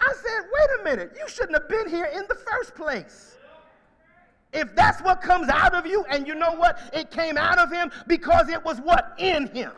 I 0.00 0.14
said, 0.14 0.46
wait 0.52 0.80
a 0.80 0.84
minute, 0.84 1.16
you 1.20 1.28
shouldn't 1.28 1.52
have 1.52 1.68
been 1.68 1.88
here 1.88 2.06
in 2.06 2.22
the 2.28 2.34
first 2.34 2.74
place. 2.74 3.36
If 4.52 4.74
that's 4.74 5.00
what 5.02 5.20
comes 5.20 5.50
out 5.50 5.74
of 5.74 5.86
you, 5.86 6.04
and 6.10 6.26
you 6.26 6.34
know 6.34 6.52
what? 6.52 6.80
It 6.94 7.10
came 7.10 7.36
out 7.36 7.58
of 7.58 7.70
him 7.70 7.92
because 8.06 8.48
it 8.48 8.64
was 8.64 8.80
what? 8.80 9.14
In 9.18 9.46
him. 9.48 9.72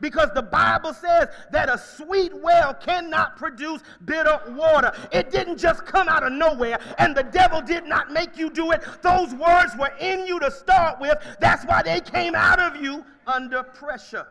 Because 0.00 0.30
the 0.34 0.42
Bible 0.42 0.94
says 0.94 1.28
that 1.50 1.68
a 1.68 1.78
sweet 1.78 2.32
well 2.34 2.74
cannot 2.74 3.36
produce 3.36 3.82
bitter 4.04 4.40
water. 4.50 4.92
It 5.12 5.30
didn't 5.30 5.58
just 5.58 5.84
come 5.86 6.08
out 6.08 6.22
of 6.22 6.32
nowhere, 6.32 6.78
and 6.98 7.16
the 7.16 7.24
devil 7.24 7.60
did 7.60 7.84
not 7.84 8.12
make 8.12 8.36
you 8.36 8.50
do 8.50 8.70
it. 8.70 8.82
Those 9.02 9.34
words 9.34 9.72
were 9.76 9.92
in 10.00 10.26
you 10.26 10.38
to 10.40 10.50
start 10.50 11.00
with. 11.00 11.18
That's 11.40 11.64
why 11.64 11.82
they 11.82 12.00
came 12.00 12.34
out 12.34 12.60
of 12.60 12.80
you 12.80 13.04
under 13.26 13.62
pressure. 13.62 14.28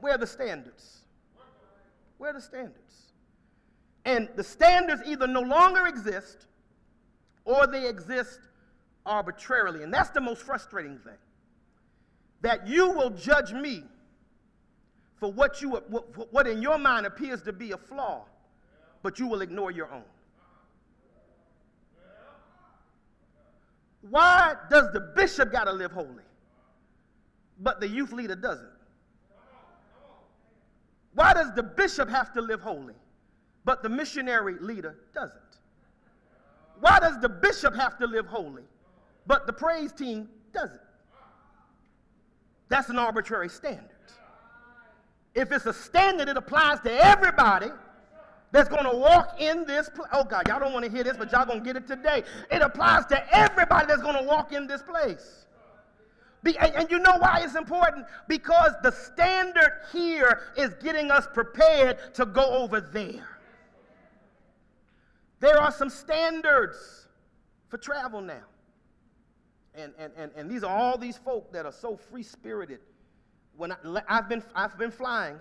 Where 0.00 0.14
are 0.14 0.18
the 0.18 0.26
standards? 0.26 1.00
Where 2.18 2.30
are 2.30 2.34
the 2.34 2.40
standards? 2.40 3.12
And 4.04 4.28
the 4.36 4.44
standards 4.44 5.02
either 5.06 5.26
no 5.26 5.40
longer 5.40 5.86
exist 5.86 6.46
or 7.44 7.66
they 7.66 7.88
exist 7.88 8.40
arbitrarily. 9.04 9.82
And 9.82 9.92
that's 9.92 10.10
the 10.10 10.20
most 10.20 10.42
frustrating 10.42 10.98
thing. 10.98 11.18
That 12.42 12.66
you 12.66 12.90
will 12.90 13.10
judge 13.10 13.52
me 13.52 13.82
for 15.20 15.30
what, 15.30 15.60
you, 15.60 15.70
what, 15.70 16.32
what 16.32 16.46
in 16.46 16.62
your 16.62 16.78
mind 16.78 17.04
appears 17.04 17.42
to 17.42 17.52
be 17.52 17.72
a 17.72 17.76
flaw, 17.76 18.24
but 19.02 19.18
you 19.18 19.26
will 19.26 19.42
ignore 19.42 19.70
your 19.70 19.92
own. 19.92 20.02
Why 24.08 24.54
does 24.70 24.90
the 24.94 25.00
bishop 25.00 25.52
got 25.52 25.64
to 25.64 25.72
live 25.72 25.92
holy, 25.92 26.24
but 27.60 27.80
the 27.80 27.86
youth 27.86 28.12
leader 28.12 28.34
doesn't? 28.34 28.70
Why 31.12 31.34
does 31.34 31.54
the 31.54 31.62
bishop 31.62 32.08
have 32.08 32.32
to 32.32 32.40
live 32.40 32.62
holy, 32.62 32.94
but 33.66 33.82
the 33.82 33.90
missionary 33.90 34.56
leader 34.58 34.96
doesn't? 35.14 35.40
Why 36.80 36.98
does 36.98 37.20
the 37.20 37.28
bishop 37.28 37.74
have 37.74 37.98
to 37.98 38.06
live 38.06 38.26
holy, 38.26 38.62
but 39.26 39.46
the 39.46 39.52
praise 39.52 39.92
team 39.92 40.30
doesn't? 40.54 40.80
That's 42.70 42.88
an 42.88 42.98
arbitrary 42.98 43.50
standard. 43.50 43.89
If 45.34 45.52
it's 45.52 45.66
a 45.66 45.72
standard, 45.72 46.28
it 46.28 46.36
applies 46.36 46.80
to 46.80 46.92
everybody 46.92 47.68
that's 48.52 48.68
going 48.68 48.84
to 48.84 48.96
walk 48.96 49.40
in 49.40 49.64
this 49.64 49.88
place. 49.88 50.08
Oh, 50.12 50.24
God, 50.24 50.48
y'all 50.48 50.58
don't 50.58 50.72
want 50.72 50.84
to 50.84 50.90
hear 50.90 51.04
this, 51.04 51.16
but 51.16 51.30
y'all 51.30 51.46
going 51.46 51.60
to 51.60 51.64
get 51.64 51.76
it 51.76 51.86
today. 51.86 52.24
It 52.50 52.62
applies 52.62 53.06
to 53.06 53.36
everybody 53.36 53.86
that's 53.86 54.02
going 54.02 54.16
to 54.16 54.24
walk 54.24 54.52
in 54.52 54.66
this 54.66 54.82
place. 54.82 55.46
Be, 56.42 56.56
and, 56.58 56.74
and, 56.74 56.90
you 56.90 56.98
know 56.98 57.18
why 57.18 57.42
it's 57.44 57.54
important? 57.54 58.06
Because 58.26 58.72
the 58.82 58.90
standard 58.90 59.82
here 59.92 60.40
is 60.56 60.72
getting 60.82 61.10
us 61.10 61.26
prepared 61.32 62.14
to 62.14 62.24
go 62.24 62.44
over 62.44 62.80
there. 62.80 63.28
There 65.40 65.58
are 65.60 65.70
some 65.70 65.90
standards 65.90 67.08
for 67.68 67.76
travel 67.76 68.20
now. 68.22 68.42
And, 69.74 69.92
and, 69.98 70.12
and, 70.16 70.32
and 70.34 70.50
these 70.50 70.64
are 70.64 70.74
all 70.74 70.98
these 70.98 71.18
folk 71.18 71.52
that 71.52 71.66
are 71.66 71.72
so 71.72 71.96
free 71.96 72.22
spirited 72.22 72.80
when 73.60 73.72
I, 73.72 73.76
I've, 74.08 74.26
been, 74.26 74.42
I've 74.54 74.78
been 74.78 74.90
flying, 74.90 75.36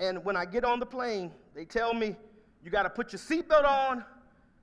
and 0.00 0.22
when 0.24 0.36
I 0.36 0.44
get 0.44 0.64
on 0.64 0.80
the 0.80 0.86
plane, 0.86 1.30
they 1.54 1.64
tell 1.64 1.94
me 1.94 2.16
you 2.64 2.70
got 2.72 2.82
to 2.82 2.90
put 2.90 3.12
your 3.12 3.20
seatbelt 3.20 3.64
on 3.64 4.04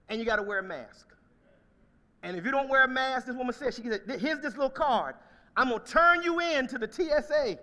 and 0.09 0.19
you 0.19 0.25
got 0.25 0.35
to 0.35 0.43
wear 0.43 0.59
a 0.59 0.63
mask. 0.63 1.07
And 2.23 2.35
if 2.35 2.43
you 2.43 2.51
don't 2.51 2.67
wear 2.67 2.83
a 2.83 2.87
mask, 2.87 3.27
this 3.27 3.37
woman 3.37 3.53
said, 3.53 3.73
she 3.73 3.83
said, 3.83 4.01
here's 4.19 4.39
this 4.39 4.55
little 4.55 4.69
card. 4.69 5.15
I'm 5.55 5.69
going 5.69 5.79
to 5.79 5.89
turn 5.89 6.23
you 6.23 6.41
in 6.41 6.67
to 6.67 6.77
the 6.77 6.91
TSA, 6.91 7.57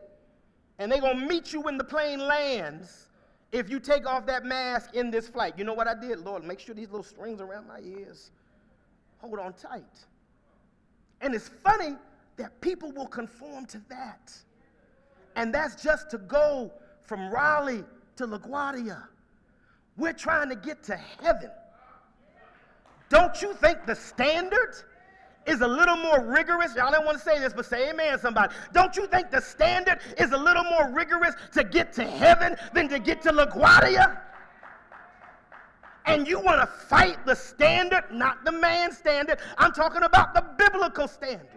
and 0.78 0.90
they're 0.90 1.02
going 1.02 1.18
to 1.18 1.26
meet 1.26 1.52
you 1.52 1.61
when 1.61 1.76
the 1.76 1.85
plane 1.85 2.20
lands 2.20 3.09
if 3.52 3.68
you 3.68 3.78
take 3.78 4.06
off 4.06 4.24
that 4.24 4.46
mask 4.46 4.94
in 4.94 5.11
this 5.11 5.28
flight. 5.28 5.52
You 5.59 5.64
know 5.64 5.74
what 5.74 5.87
I 5.87 5.94
did? 5.94 6.20
Lord, 6.20 6.44
make 6.44 6.61
sure 6.61 6.74
these 6.74 6.88
little 6.88 7.04
strings 7.04 7.42
around 7.42 7.68
my 7.68 7.80
ears 7.80 8.30
hold 9.18 9.38
on 9.38 9.52
tight. 9.52 9.85
And 11.20 11.35
it's 11.35 11.50
funny 11.62 11.96
that 12.38 12.59
people 12.62 12.90
will 12.92 13.06
conform 13.06 13.66
to 13.66 13.83
that. 13.90 14.33
And 15.37 15.55
that's 15.55 15.83
just 15.83 16.11
to 16.11 16.19
go 16.19 16.73
from 17.01 17.31
Raleigh 17.31 17.85
to 18.16 18.27
LaGuardia. 18.27 19.03
We're 19.97 20.12
trying 20.12 20.49
to 20.49 20.57
get 20.57 20.83
to 20.85 20.97
heaven. 20.97 21.51
Don't 23.09 23.43
you 23.43 23.53
think 23.55 23.87
the 23.87 23.95
standard 23.95 24.77
is 25.47 25.61
a 25.62 25.66
little 25.66 25.97
more 25.97 26.25
rigorous? 26.25 26.75
Y'all 26.77 26.93
don't 26.93 27.05
want 27.05 27.19
to 27.19 27.25
say 27.25 27.38
this, 27.38 27.53
but 27.53 27.66
say 27.66 27.90
amen, 27.90 28.19
somebody. 28.19 28.55
Don't 28.73 28.97
you 28.97 29.07
think 29.07 29.31
the 29.31 29.40
standard 29.40 29.99
is 30.19 30.33
a 30.33 30.37
little 30.37 30.64
more 30.64 30.90
rigorous 30.90 31.35
to 31.53 31.64
get 31.64 31.93
to 31.95 32.05
heaven 32.05 32.57
than 32.73 32.88
to 32.88 32.99
get 32.99 33.23
to 33.23 33.33
LaGuardia? 33.33 34.19
And 36.07 36.27
you 36.27 36.40
want 36.40 36.61
to 36.61 36.66
fight 36.66 37.25
the 37.27 37.35
standard, 37.35 38.05
not 38.11 38.45
the 38.45 38.53
man 38.53 38.93
standard. 38.93 39.38
I'm 39.59 39.73
talking 39.73 40.03
about 40.03 40.35
the 40.35 40.45
biblical 40.57 41.07
standard. 41.09 41.49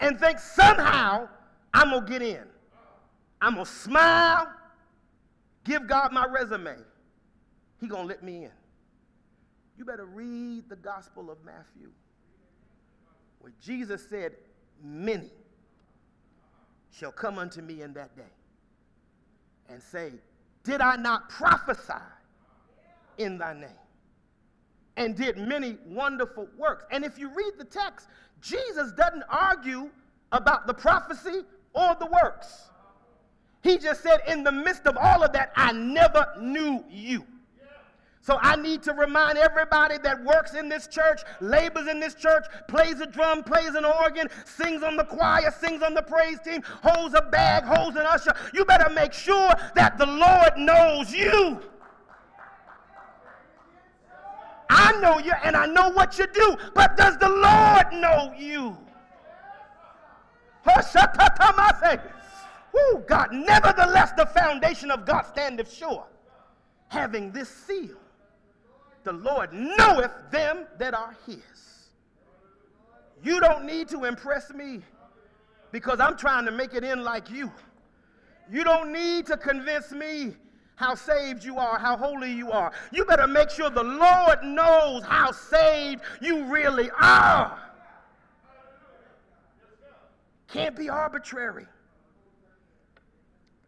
And 0.00 0.18
think 0.18 0.38
somehow 0.38 1.28
I'm 1.72 1.90
going 1.90 2.04
to 2.04 2.10
get 2.10 2.22
in. 2.22 2.44
I'm 3.40 3.54
going 3.54 3.66
to 3.66 3.70
smile, 3.70 4.50
give 5.64 5.86
God 5.86 6.12
my 6.12 6.26
resume. 6.26 6.76
He 7.80 7.86
going 7.86 8.02
to 8.02 8.08
let 8.08 8.22
me 8.22 8.44
in. 8.44 8.50
You 9.78 9.84
better 9.84 10.04
read 10.04 10.68
the 10.68 10.76
Gospel 10.76 11.30
of 11.30 11.38
Matthew, 11.44 11.90
where 13.40 13.52
Jesus 13.62 14.06
said, 14.08 14.32
Many 14.82 15.30
shall 16.90 17.12
come 17.12 17.38
unto 17.38 17.62
me 17.62 17.82
in 17.82 17.92
that 17.94 18.14
day 18.16 18.22
and 19.70 19.82
say, 19.82 20.12
Did 20.64 20.80
I 20.80 20.96
not 20.96 21.30
prophesy 21.30 21.92
in 23.16 23.38
thy 23.38 23.54
name? 23.54 23.70
And 24.96 25.16
did 25.16 25.38
many 25.38 25.78
wonderful 25.86 26.46
works. 26.58 26.84
And 26.90 27.04
if 27.04 27.18
you 27.18 27.28
read 27.28 27.52
the 27.58 27.64
text, 27.64 28.08
Jesus 28.42 28.92
doesn't 28.92 29.24
argue 29.30 29.88
about 30.32 30.66
the 30.66 30.74
prophecy 30.74 31.42
or 31.74 31.96
the 31.98 32.06
works. 32.06 32.70
He 33.62 33.78
just 33.78 34.02
said, 34.02 34.20
in 34.26 34.42
the 34.42 34.52
midst 34.52 34.86
of 34.86 34.96
all 34.96 35.22
of 35.22 35.32
that, 35.32 35.52
I 35.54 35.72
never 35.72 36.26
knew 36.40 36.84
you. 36.88 37.26
So 38.22 38.38
I 38.40 38.56
need 38.56 38.82
to 38.82 38.92
remind 38.92 39.38
everybody 39.38 39.96
that 39.98 40.22
works 40.24 40.54
in 40.54 40.68
this 40.68 40.86
church, 40.86 41.22
labors 41.40 41.88
in 41.88 42.00
this 42.00 42.14
church, 42.14 42.44
plays 42.68 43.00
a 43.00 43.06
drum, 43.06 43.42
plays 43.42 43.74
an 43.74 43.84
organ, 43.84 44.28
sings 44.44 44.82
on 44.82 44.96
the 44.96 45.04
choir, 45.04 45.50
sings 45.58 45.82
on 45.82 45.94
the 45.94 46.02
praise 46.02 46.38
team, 46.40 46.62
holds 46.82 47.14
a 47.14 47.22
bag, 47.22 47.64
holds 47.64 47.96
an 47.96 48.04
usher. 48.06 48.34
You 48.52 48.64
better 48.66 48.90
make 48.90 49.14
sure 49.14 49.52
that 49.74 49.96
the 49.96 50.06
Lord 50.06 50.58
knows 50.58 51.12
you. 51.12 51.60
I 54.68 54.92
know 55.00 55.18
you 55.18 55.32
and 55.42 55.56
I 55.56 55.66
know 55.66 55.88
what 55.90 56.18
you 56.18 56.26
do, 56.26 56.56
but 56.74 56.96
does 56.96 57.16
the 57.18 57.28
Lord 57.28 57.92
know 57.92 58.34
you? 58.38 58.76
Woo, 62.72 63.02
God, 63.06 63.32
nevertheless, 63.32 64.12
the 64.16 64.26
foundation 64.26 64.90
of 64.90 65.04
God 65.04 65.22
standeth 65.22 65.72
sure, 65.72 66.06
having 66.88 67.32
this 67.32 67.48
seal. 67.48 67.96
The 69.02 69.12
Lord 69.12 69.52
knoweth 69.52 70.12
them 70.30 70.66
that 70.78 70.94
are 70.94 71.16
his. 71.26 71.88
You 73.22 73.40
don't 73.40 73.64
need 73.64 73.88
to 73.88 74.04
impress 74.04 74.52
me 74.52 74.80
because 75.72 76.00
I'm 76.00 76.16
trying 76.16 76.44
to 76.46 76.50
make 76.50 76.74
it 76.74 76.84
in 76.84 77.02
like 77.02 77.30
you. 77.30 77.50
You 78.50 78.64
don't 78.64 78.92
need 78.92 79.26
to 79.26 79.36
convince 79.36 79.92
me 79.92 80.34
how 80.76 80.94
saved 80.94 81.44
you 81.44 81.58
are, 81.58 81.78
how 81.78 81.96
holy 81.96 82.32
you 82.32 82.50
are. 82.50 82.72
You 82.90 83.04
better 83.04 83.26
make 83.26 83.50
sure 83.50 83.68
the 83.68 83.82
Lord 83.82 84.42
knows 84.42 85.04
how 85.04 85.30
saved 85.30 86.00
you 86.20 86.44
really 86.46 86.90
are. 87.00 87.58
Can't 90.52 90.76
be 90.76 90.88
arbitrary. 90.88 91.66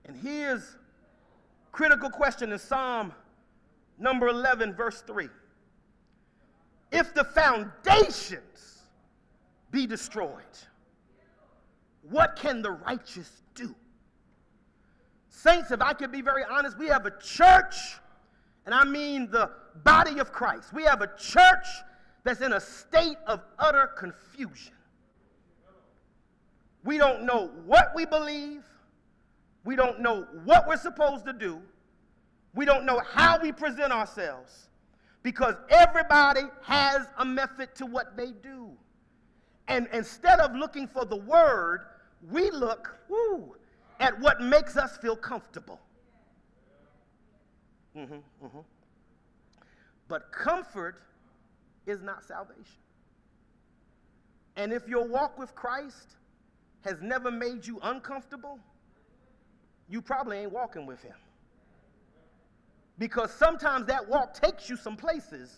And 0.05 0.17
here's 0.17 0.77
critical 1.71 2.11
question 2.11 2.53
in 2.53 2.59
Psalm 2.59 3.13
number 3.99 4.29
11, 4.29 4.75
verse 4.75 5.03
3. 5.03 5.29
If 6.91 7.15
the 7.15 7.25
foundations 7.25 8.83
be 9.71 9.87
destroyed, 9.87 10.43
what 12.11 12.37
can 12.37 12.63
the 12.63 12.73
righteous 12.73 13.43
do? 13.55 13.75
Saints, 15.29 15.71
if 15.71 15.81
I 15.81 15.93
could 15.93 16.13
be 16.13 16.21
very 16.21 16.43
honest, 16.51 16.79
we 16.79 16.89
have 16.89 17.07
a 17.07 17.13
church, 17.23 17.77
and 18.67 18.75
I 18.75 18.85
mean 18.85 19.31
the 19.31 19.51
body 19.85 20.19
of 20.19 20.33
Christ. 20.33 20.73
We 20.73 20.83
have 20.85 21.01
a 21.01 21.11
church 21.17 21.67
that's 22.25 22.41
in 22.41 22.53
a 22.53 22.61
state 22.61 23.17
of 23.27 23.41
utter 23.59 23.87
confusion. 23.87 24.75
We 26.85 26.99
don't 26.99 27.25
know 27.25 27.51
what 27.65 27.93
we 27.95 28.05
believe. 28.05 28.65
We 29.65 29.77
don't 29.77 30.01
know 30.01 30.27
what 30.45 30.67
we're 30.67 30.77
supposed 30.77 31.25
to 31.27 31.33
do. 31.33 31.63
We 32.55 32.65
don't 32.65 32.85
know 32.85 33.01
how 33.01 33.41
we 33.41 33.53
present 33.53 33.93
ourselves 33.93 34.69
because 35.23 35.55
everybody 35.71 36.43
has 36.63 37.07
a 37.19 37.25
method 37.25 37.75
to 37.77 37.87
what 37.87 38.17
they 38.17 38.33
do. 38.33 38.71
And 39.69 39.89
instead 39.93 40.41
of 40.41 40.55
looking 40.55 40.89
for 40.89 41.05
the 41.05 41.17
word, 41.17 41.87
we 42.31 42.51
look 42.51 42.99
woo, 43.09 43.55
at 44.01 44.19
what 44.21 44.41
makes 44.41 44.77
us 44.77 44.97
feel 44.97 45.17
comfortable. 45.17 45.81
Mm-hmm, 47.97 48.15
mm-hmm. 48.45 48.59
But 50.09 50.33
comfort 50.33 51.03
is 51.87 52.03
not 52.03 52.25
salvation. 52.25 52.83
And 54.57 54.73
if 54.73 54.89
your 54.89 55.07
walk 55.07 55.39
with 55.39 55.55
Christ 55.55 56.17
has 56.83 57.01
never 57.01 57.31
made 57.31 57.67
you 57.67 57.79
uncomfortable, 57.83 58.59
you 59.89 60.03
probably 60.03 60.39
ain't 60.39 60.53
walking 60.53 60.87
with 60.87 61.03
Him. 61.03 61.15
Because 62.99 63.33
sometimes 63.33 63.87
that 63.87 64.07
walk 64.09 64.35
takes 64.35 64.69
you 64.69 64.77
some 64.77 64.97
places 64.97 65.57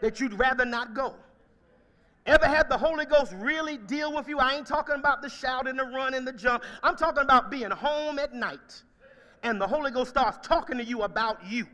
that 0.00 0.20
you'd 0.20 0.38
rather 0.38 0.64
not 0.64 0.94
go. 0.94 1.14
Ever 2.24 2.46
had 2.46 2.68
the 2.68 2.78
Holy 2.78 3.04
Ghost 3.04 3.32
really 3.38 3.76
deal 3.76 4.14
with 4.14 4.28
you? 4.28 4.38
I 4.38 4.54
ain't 4.54 4.66
talking 4.66 4.94
about 4.94 5.22
the 5.22 5.28
shout 5.28 5.66
and 5.66 5.78
the 5.78 5.84
run 5.84 6.14
and 6.14 6.26
the 6.26 6.32
jump. 6.32 6.62
I'm 6.82 6.96
talking 6.96 7.24
about 7.24 7.50
being 7.50 7.70
home 7.70 8.18
at 8.18 8.32
night 8.32 8.82
and 9.42 9.60
the 9.60 9.66
Holy 9.66 9.90
Ghost 9.90 10.10
starts 10.10 10.46
talking 10.46 10.78
to 10.78 10.84
you 10.84 11.02
about 11.02 11.44
you 11.46 11.66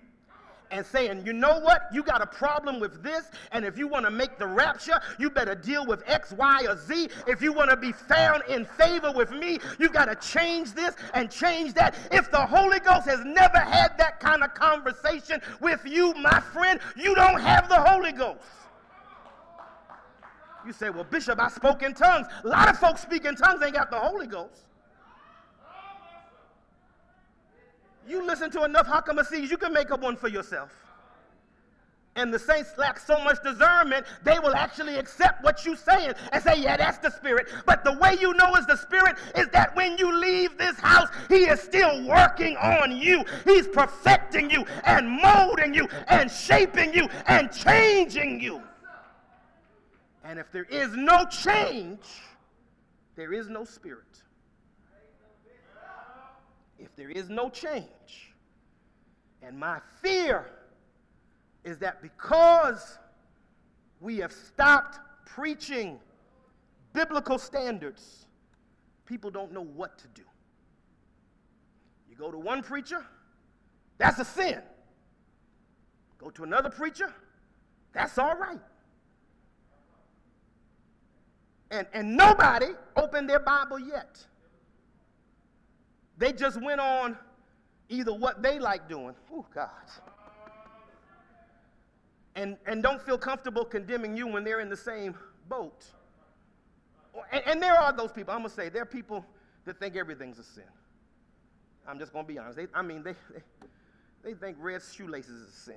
and 0.71 0.85
saying, 0.85 1.25
you 1.27 1.33
know 1.33 1.61
what? 1.61 1.83
You 1.93 2.03
got 2.03 2.23
a 2.23 2.27
problem 2.27 2.81
with 2.81 3.03
this, 3.03 3.31
and 3.53 3.65
if 3.65 3.79
you 3.79 3.89
want 3.89 4.05
to 4.05 4.11
make 4.11 4.39
the 4.39 4.47
rapture, 4.47 5.01
you 5.19 5.31
better 5.31 5.55
deal 5.55 5.87
with 5.87 6.03
X, 6.07 6.33
Y, 6.33 6.67
or 6.69 6.77
Z. 6.77 7.09
If 7.27 7.43
you 7.43 7.53
want 7.53 7.71
to 7.71 7.77
be 7.77 7.93
found 7.93 8.43
in 8.49 8.65
favor 8.65 9.13
with 9.13 9.31
me, 9.31 9.59
you 9.79 9.89
got 9.89 10.07
to 10.07 10.15
change 10.17 10.73
this 10.73 10.95
and 11.15 11.31
change 11.31 11.75
that. 11.75 11.95
If 12.11 12.31
the 12.31 12.45
Holy 12.45 12.81
Ghost 12.81 13.07
has 13.07 13.25
never 13.25 13.59
had 13.59 13.97
that 13.99 14.21
kind 14.21 14.43
of 14.43 14.55
conversation 14.55 15.41
with 15.61 15.81
you, 15.85 16.15
my 16.15 16.41
friend, 16.41 16.81
you 16.97 17.15
don't 17.15 17.41
have 17.41 17.69
the 17.69 17.81
Holy 17.81 18.13
Ghost. 18.13 18.41
You 20.67 20.73
say, 20.73 20.91
well, 20.91 21.05
Bishop, 21.05 21.41
I 21.41 21.49
spoke 21.49 21.83
in 21.83 21.95
tongues. 21.95 22.27
A 22.45 22.49
lot 22.49 22.69
of 22.69 22.79
folks 22.79 23.01
speak 23.01 23.25
in 23.25 23.35
tongues 23.37 23.63
ain't 23.63 23.75
got 23.75 23.91
the 23.91 23.99
Holy 23.99 24.27
Ghost. 24.27 24.67
You 28.09 28.27
listen 28.27 28.51
to 28.53 28.65
enough 28.65 28.87
Hakamasis, 28.87 29.51
you 29.51 29.59
can 29.59 29.73
make 29.73 29.91
up 29.91 30.01
one 30.01 30.17
for 30.17 30.29
yourself. 30.29 30.71
And 32.17 32.35
the 32.35 32.39
saints 32.39 32.71
lack 32.77 32.99
so 32.99 33.23
much 33.23 33.37
discernment, 33.45 34.05
they 34.25 34.41
will 34.41 34.55
actually 34.55 34.97
accept 34.97 35.45
what 35.45 35.65
you're 35.65 35.77
saying 35.77 36.15
and 36.33 36.43
say, 36.43 36.61
Yeah, 36.61 36.77
that's 36.77 36.99
the 36.99 37.11
Spirit. 37.11 37.49
But 37.65 37.85
the 37.85 37.93
way 37.99 38.17
you 38.21 38.35
know 38.35 38.57
is 38.57 38.67
the 38.67 38.77
Spirit 38.77 39.17
is 39.37 39.47
that 39.51 39.77
when 39.77 39.97
you 39.99 40.13
leave 40.19 40.59
this 40.59 40.77
house, 40.81 41.09
He 41.29 41.45
is 41.45 41.61
still 41.61 42.09
working 42.09 42.57
on 42.57 42.97
you. 42.97 43.25
He's 43.45 43.69
perfecting 43.69 44.51
you 44.51 44.65
and 44.85 45.09
molding 45.09 45.75
you 45.75 45.87
and 46.09 46.29
shaping 46.29 46.93
you 46.93 47.09
and 47.27 47.53
changing 47.53 48.41
you. 48.41 48.63
And 50.25 50.41
if 50.41 50.51
there 50.51 50.65
is 50.65 50.97
no 50.97 51.25
change, 51.27 52.01
there 53.15 53.33
is 53.33 53.49
no 53.49 53.65
Spirit 53.65 54.23
if 56.79 56.95
there 56.97 57.11
is 57.11 57.29
no 57.29 57.49
change. 57.51 58.35
And 59.43 59.59
my 59.59 59.81
fear 60.01 60.47
is 61.65 61.79
that 61.79 62.03
because 62.03 62.99
we 64.01 64.19
have 64.19 64.33
stopped 64.33 64.99
preaching 65.27 65.99
biblical 66.93 67.39
standards, 67.39 68.27
people 69.07 69.31
don't 69.31 69.53
know 69.53 69.65
what 69.65 69.99
to 69.99 70.07
do. 70.09 70.23
You 72.09 72.17
go 72.17 72.31
to 72.31 72.39
one 72.39 72.63
preacher, 72.63 73.05
that's 73.99 74.19
a 74.19 74.25
sin. 74.25 74.61
Go 76.19 76.31
to 76.31 76.45
another 76.45 76.71
preacher, 76.71 77.13
that's 77.93 78.19
all 78.19 78.37
right. 78.37 78.61
And, 81.71 81.87
and 81.93 82.17
nobody 82.17 82.69
opened 82.97 83.29
their 83.29 83.41
Bible 83.41 83.79
yet. 83.79 84.25
They 86.19 86.33
just 86.33 86.61
went 86.61 86.81
on 86.81 87.17
either 87.89 88.13
what 88.13 88.43
they 88.43 88.59
like 88.59 88.89
doing. 88.89 89.15
Oh, 89.33 89.47
God. 89.55 89.71
And, 92.35 92.57
and 92.67 92.83
don't 92.83 93.01
feel 93.01 93.19
comfortable 93.19 93.65
condemning 93.65 94.17
you 94.17 94.27
when 94.27 94.45
they're 94.45 94.61
in 94.61 94.69
the 94.69 94.77
same 94.77 95.15
boat. 95.49 95.85
And, 97.33 97.43
and 97.47 97.63
there 97.63 97.75
are 97.75 97.93
those 97.93 98.13
people, 98.13 98.35
I'm 98.35 98.41
going 98.41 98.51
to 98.51 98.55
say, 98.55 98.69
there 98.69 98.83
are 98.83 98.87
people 98.87 99.25
that 99.65 99.79
think 99.79 99.97
everything's 99.97 100.39
a 100.39 100.45
sin. 100.45 100.65
I'm 101.87 101.99
just 101.99 102.13
going 102.13 102.27
to 102.27 102.33
be 102.33 102.39
honest. 102.39 102.57
They, 102.57 102.67
I 102.75 102.83
mean, 102.83 103.03
they, 103.03 103.15
they, 103.33 103.43
they 104.23 104.35
think 104.35 104.57
red 104.61 104.83
shoelaces 104.83 105.31
is 105.31 105.49
a 105.49 105.53
sin. 105.53 105.75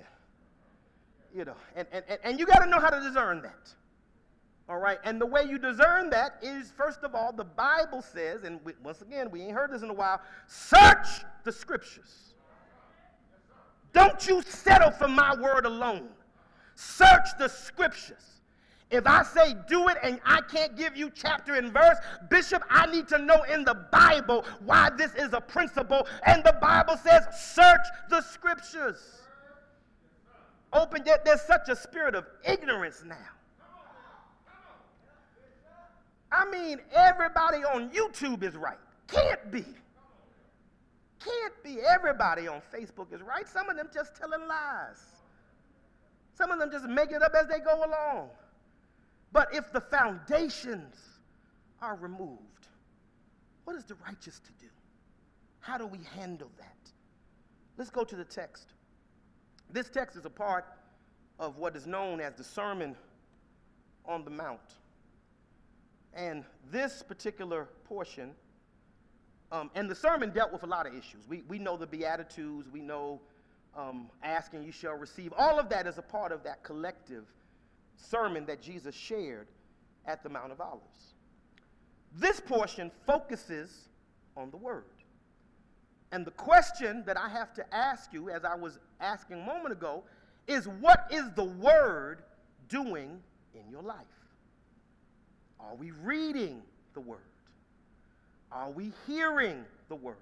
You 1.33 1.45
know, 1.45 1.55
and, 1.75 1.87
and, 1.93 2.03
and 2.23 2.39
you 2.39 2.45
got 2.45 2.59
to 2.59 2.69
know 2.69 2.79
how 2.79 2.89
to 2.89 2.99
discern 2.99 3.41
that. 3.43 3.73
All 4.71 4.77
right, 4.77 4.99
and 5.03 5.19
the 5.19 5.25
way 5.25 5.43
you 5.43 5.57
discern 5.57 6.09
that 6.11 6.37
is, 6.41 6.71
first 6.71 7.03
of 7.03 7.13
all, 7.13 7.33
the 7.33 7.43
Bible 7.43 8.01
says, 8.01 8.45
and 8.45 8.57
we, 8.63 8.71
once 8.81 9.01
again, 9.01 9.29
we 9.29 9.41
ain't 9.41 9.51
heard 9.51 9.69
this 9.69 9.81
in 9.81 9.89
a 9.89 9.93
while 9.93 10.21
search 10.47 11.25
the 11.43 11.51
scriptures. 11.51 12.35
Don't 13.91 14.25
you 14.25 14.41
settle 14.43 14.91
for 14.91 15.09
my 15.09 15.35
word 15.35 15.65
alone. 15.65 16.07
Search 16.75 17.37
the 17.37 17.49
scriptures. 17.49 18.39
If 18.89 19.05
I 19.05 19.23
say 19.23 19.55
do 19.67 19.89
it 19.89 19.97
and 20.01 20.21
I 20.25 20.39
can't 20.39 20.77
give 20.77 20.95
you 20.95 21.11
chapter 21.13 21.55
and 21.55 21.73
verse, 21.73 21.97
Bishop, 22.29 22.63
I 22.69 22.89
need 22.89 23.09
to 23.09 23.17
know 23.17 23.43
in 23.43 23.65
the 23.65 23.75
Bible 23.91 24.45
why 24.63 24.89
this 24.95 25.13
is 25.15 25.33
a 25.33 25.41
principle. 25.41 26.07
And 26.25 26.45
the 26.45 26.55
Bible 26.61 26.95
says, 26.95 27.25
search 27.37 27.85
the 28.09 28.21
scriptures. 28.21 29.19
Open, 30.71 31.03
yet 31.05 31.25
there's 31.25 31.41
such 31.41 31.67
a 31.67 31.75
spirit 31.75 32.15
of 32.15 32.25
ignorance 32.45 33.03
now. 33.05 33.17
I 36.31 36.49
mean, 36.49 36.79
everybody 36.93 37.59
on 37.59 37.89
YouTube 37.89 38.43
is 38.43 38.55
right. 38.55 38.77
Can't 39.07 39.51
be. 39.51 39.65
Can't 41.23 41.63
be. 41.63 41.79
Everybody 41.81 42.47
on 42.47 42.61
Facebook 42.73 43.13
is 43.13 43.21
right. 43.21 43.47
Some 43.47 43.69
of 43.69 43.75
them 43.75 43.89
just 43.93 44.15
telling 44.15 44.47
lies. 44.47 45.03
Some 46.33 46.51
of 46.51 46.59
them 46.59 46.71
just 46.71 46.85
make 46.85 47.11
it 47.11 47.21
up 47.21 47.33
as 47.39 47.47
they 47.47 47.59
go 47.59 47.83
along. 47.83 48.29
But 49.31 49.53
if 49.53 49.71
the 49.71 49.81
foundations 49.81 50.95
are 51.81 51.95
removed, 51.95 52.39
what 53.65 53.75
is 53.75 53.83
the 53.85 53.95
righteous 54.05 54.39
to 54.39 54.51
do? 54.59 54.71
How 55.59 55.77
do 55.77 55.85
we 55.85 55.99
handle 56.15 56.49
that? 56.57 56.91
Let's 57.77 57.91
go 57.91 58.03
to 58.03 58.15
the 58.15 58.25
text. 58.25 58.73
This 59.69 59.89
text 59.89 60.17
is 60.17 60.25
a 60.25 60.29
part 60.29 60.65
of 61.39 61.57
what 61.57 61.75
is 61.75 61.87
known 61.87 62.19
as 62.19 62.33
the 62.33 62.43
Sermon 62.43 62.95
on 64.05 64.23
the 64.23 64.31
Mount. 64.31 64.59
And 66.13 66.43
this 66.71 67.03
particular 67.03 67.69
portion, 67.85 68.31
um, 69.51 69.69
and 69.75 69.89
the 69.89 69.95
sermon 69.95 70.31
dealt 70.31 70.51
with 70.51 70.63
a 70.63 70.67
lot 70.67 70.85
of 70.85 70.93
issues. 70.93 71.27
We, 71.27 71.43
we 71.47 71.59
know 71.59 71.77
the 71.77 71.87
Beatitudes, 71.87 72.69
we 72.69 72.81
know 72.81 73.21
um, 73.77 74.09
asking 74.23 74.63
you 74.63 74.71
shall 74.71 74.95
receive. 74.95 75.33
All 75.37 75.59
of 75.59 75.69
that 75.69 75.87
is 75.87 75.97
a 75.97 76.01
part 76.01 76.31
of 76.31 76.43
that 76.43 76.63
collective 76.63 77.25
sermon 77.95 78.45
that 78.45 78.61
Jesus 78.61 78.95
shared 78.95 79.47
at 80.05 80.23
the 80.23 80.29
Mount 80.29 80.51
of 80.51 80.59
Olives. 80.59 81.13
This 82.13 82.39
portion 82.39 82.91
focuses 83.05 83.89
on 84.35 84.51
the 84.51 84.57
Word. 84.57 84.83
And 86.11 86.25
the 86.25 86.31
question 86.31 87.03
that 87.05 87.17
I 87.17 87.29
have 87.29 87.53
to 87.53 87.73
ask 87.73 88.11
you, 88.11 88.29
as 88.29 88.43
I 88.43 88.55
was 88.55 88.79
asking 88.99 89.37
a 89.37 89.45
moment 89.45 89.71
ago, 89.71 90.03
is 90.47 90.67
what 90.67 91.07
is 91.09 91.31
the 91.35 91.45
Word 91.45 92.23
doing 92.67 93.19
in 93.53 93.69
your 93.69 93.81
life? 93.81 93.97
Are 95.67 95.75
we 95.75 95.91
reading 95.91 96.61
the 96.93 97.01
Word? 97.01 97.19
Are 98.51 98.71
we 98.71 98.91
hearing 99.07 99.63
the 99.89 99.95
Word? 99.95 100.15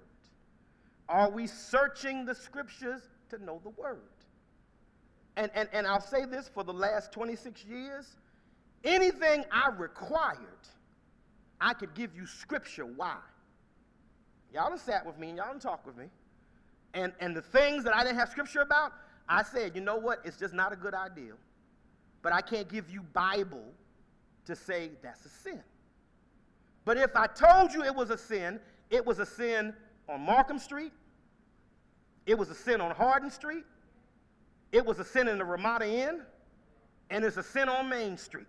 Are 1.08 1.30
we 1.30 1.46
searching 1.46 2.24
the 2.24 2.34
Scriptures 2.34 3.02
to 3.30 3.42
know 3.42 3.60
the 3.62 3.70
Word? 3.70 4.00
And, 5.36 5.50
and, 5.54 5.68
and 5.72 5.86
I'll 5.86 6.00
say 6.00 6.24
this 6.24 6.48
for 6.52 6.64
the 6.64 6.72
last 6.72 7.12
26 7.12 7.64
years 7.64 8.16
anything 8.84 9.44
I 9.52 9.68
required, 9.76 10.38
I 11.60 11.74
could 11.74 11.94
give 11.94 12.14
you 12.14 12.26
Scripture. 12.26 12.86
Why? 12.86 13.16
Y'all 14.52 14.70
have 14.70 14.80
sat 14.80 15.04
with 15.06 15.18
me 15.18 15.28
and 15.28 15.38
y'all 15.38 15.48
have 15.48 15.60
talked 15.60 15.86
with 15.86 15.96
me. 15.96 16.06
And, 16.94 17.12
and 17.20 17.36
the 17.36 17.42
things 17.42 17.84
that 17.84 17.94
I 17.94 18.02
didn't 18.02 18.18
have 18.18 18.30
Scripture 18.30 18.60
about, 18.60 18.92
I 19.28 19.42
said, 19.42 19.74
you 19.74 19.80
know 19.80 19.96
what? 19.96 20.20
It's 20.24 20.36
just 20.36 20.54
not 20.54 20.72
a 20.72 20.76
good 20.76 20.94
idea. 20.94 21.32
But 22.22 22.32
I 22.32 22.40
can't 22.40 22.68
give 22.68 22.90
you 22.90 23.02
Bible 23.02 23.64
to 24.50 24.56
say 24.56 24.90
that's 25.02 25.24
a 25.24 25.28
sin. 25.28 25.60
But 26.84 26.96
if 26.96 27.14
I 27.16 27.26
told 27.26 27.72
you 27.72 27.84
it 27.84 27.94
was 27.94 28.10
a 28.10 28.18
sin, 28.18 28.60
it 28.90 29.04
was 29.04 29.18
a 29.18 29.26
sin 29.26 29.74
on 30.08 30.20
Markham 30.20 30.58
Street, 30.58 30.92
it 32.26 32.36
was 32.36 32.50
a 32.50 32.54
sin 32.54 32.80
on 32.80 32.90
Hardin 32.90 33.30
Street, 33.30 33.64
it 34.72 34.84
was 34.84 34.98
a 34.98 35.04
sin 35.04 35.28
in 35.28 35.38
the 35.38 35.44
Ramada 35.44 35.86
Inn, 35.86 36.20
and 37.10 37.24
it's 37.24 37.36
a 37.36 37.42
sin 37.42 37.68
on 37.68 37.88
Main 37.88 38.16
Street. 38.16 38.46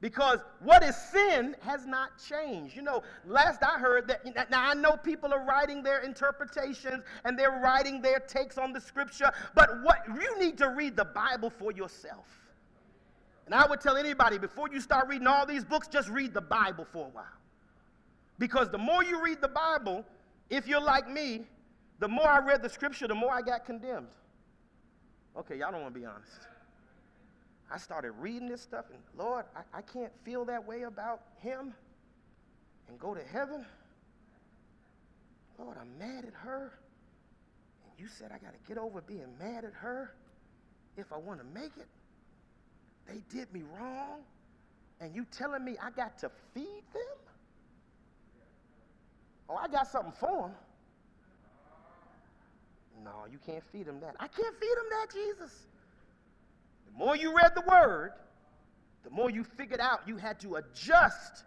Because 0.00 0.38
what 0.60 0.84
is 0.84 0.96
sin 0.96 1.56
has 1.60 1.84
not 1.84 2.10
changed. 2.28 2.76
You 2.76 2.82
know, 2.82 3.02
last 3.26 3.64
I 3.64 3.80
heard 3.80 4.06
that, 4.08 4.48
now 4.48 4.70
I 4.70 4.74
know 4.74 4.96
people 4.96 5.34
are 5.34 5.44
writing 5.44 5.82
their 5.82 6.02
interpretations 6.02 7.02
and 7.24 7.36
they're 7.36 7.60
writing 7.60 8.00
their 8.00 8.20
takes 8.20 8.58
on 8.58 8.72
the 8.72 8.80
scripture, 8.80 9.32
but 9.56 9.82
what 9.82 10.02
you 10.06 10.38
need 10.38 10.56
to 10.58 10.68
read 10.68 10.96
the 10.96 11.04
Bible 11.04 11.50
for 11.50 11.72
yourself. 11.72 12.47
And 13.48 13.54
I 13.54 13.66
would 13.66 13.80
tell 13.80 13.96
anybody 13.96 14.36
before 14.36 14.68
you 14.70 14.78
start 14.78 15.08
reading 15.08 15.26
all 15.26 15.46
these 15.46 15.64
books, 15.64 15.88
just 15.88 16.10
read 16.10 16.34
the 16.34 16.40
Bible 16.42 16.86
for 16.92 17.06
a 17.06 17.08
while. 17.08 17.24
Because 18.38 18.68
the 18.68 18.76
more 18.76 19.02
you 19.02 19.24
read 19.24 19.40
the 19.40 19.48
Bible, 19.48 20.04
if 20.50 20.68
you're 20.68 20.82
like 20.82 21.08
me, 21.08 21.46
the 21.98 22.08
more 22.08 22.28
I 22.28 22.40
read 22.40 22.60
the 22.60 22.68
scripture, 22.68 23.08
the 23.08 23.14
more 23.14 23.32
I 23.32 23.40
got 23.40 23.64
condemned. 23.64 24.08
Okay, 25.34 25.56
y'all 25.56 25.72
don't 25.72 25.80
want 25.80 25.94
to 25.94 25.98
be 25.98 26.04
honest. 26.04 26.30
I 27.72 27.78
started 27.78 28.10
reading 28.18 28.50
this 28.50 28.60
stuff, 28.60 28.84
and 28.92 29.00
Lord, 29.16 29.46
I, 29.56 29.78
I 29.78 29.80
can't 29.80 30.12
feel 30.26 30.44
that 30.44 30.68
way 30.68 30.82
about 30.82 31.22
him 31.40 31.72
and 32.86 32.98
go 32.98 33.14
to 33.14 33.24
heaven. 33.32 33.64
Lord, 35.58 35.78
I'm 35.80 35.98
mad 35.98 36.26
at 36.26 36.34
her. 36.34 36.74
And 37.82 37.92
you 37.98 38.08
said 38.08 38.30
I 38.30 38.36
got 38.44 38.52
to 38.52 38.68
get 38.68 38.76
over 38.76 39.00
being 39.00 39.38
mad 39.40 39.64
at 39.64 39.72
her 39.72 40.12
if 40.98 41.14
I 41.14 41.16
want 41.16 41.40
to 41.40 41.46
make 41.46 41.78
it. 41.78 41.88
They 43.08 43.22
did 43.34 43.52
me 43.52 43.62
wrong. 43.78 44.20
And 45.00 45.14
you 45.14 45.26
telling 45.30 45.64
me 45.64 45.76
I 45.82 45.90
got 45.90 46.18
to 46.18 46.30
feed 46.54 46.82
them? 46.92 47.18
Oh, 49.48 49.56
I 49.56 49.68
got 49.68 49.86
something 49.86 50.12
for 50.12 50.42
them. 50.42 50.50
No, 53.04 53.24
you 53.30 53.38
can't 53.46 53.62
feed 53.72 53.86
them 53.86 54.00
that. 54.00 54.16
I 54.18 54.26
can't 54.26 54.54
feed 54.58 54.76
them 54.76 54.86
that, 54.90 55.06
Jesus. 55.12 55.66
The 56.86 56.98
more 56.98 57.16
you 57.16 57.34
read 57.34 57.52
the 57.54 57.62
word, 57.62 58.12
the 59.04 59.10
more 59.10 59.30
you 59.30 59.44
figured 59.44 59.80
out 59.80 60.00
you 60.06 60.16
had 60.16 60.40
to 60.40 60.56
adjust 60.56 61.44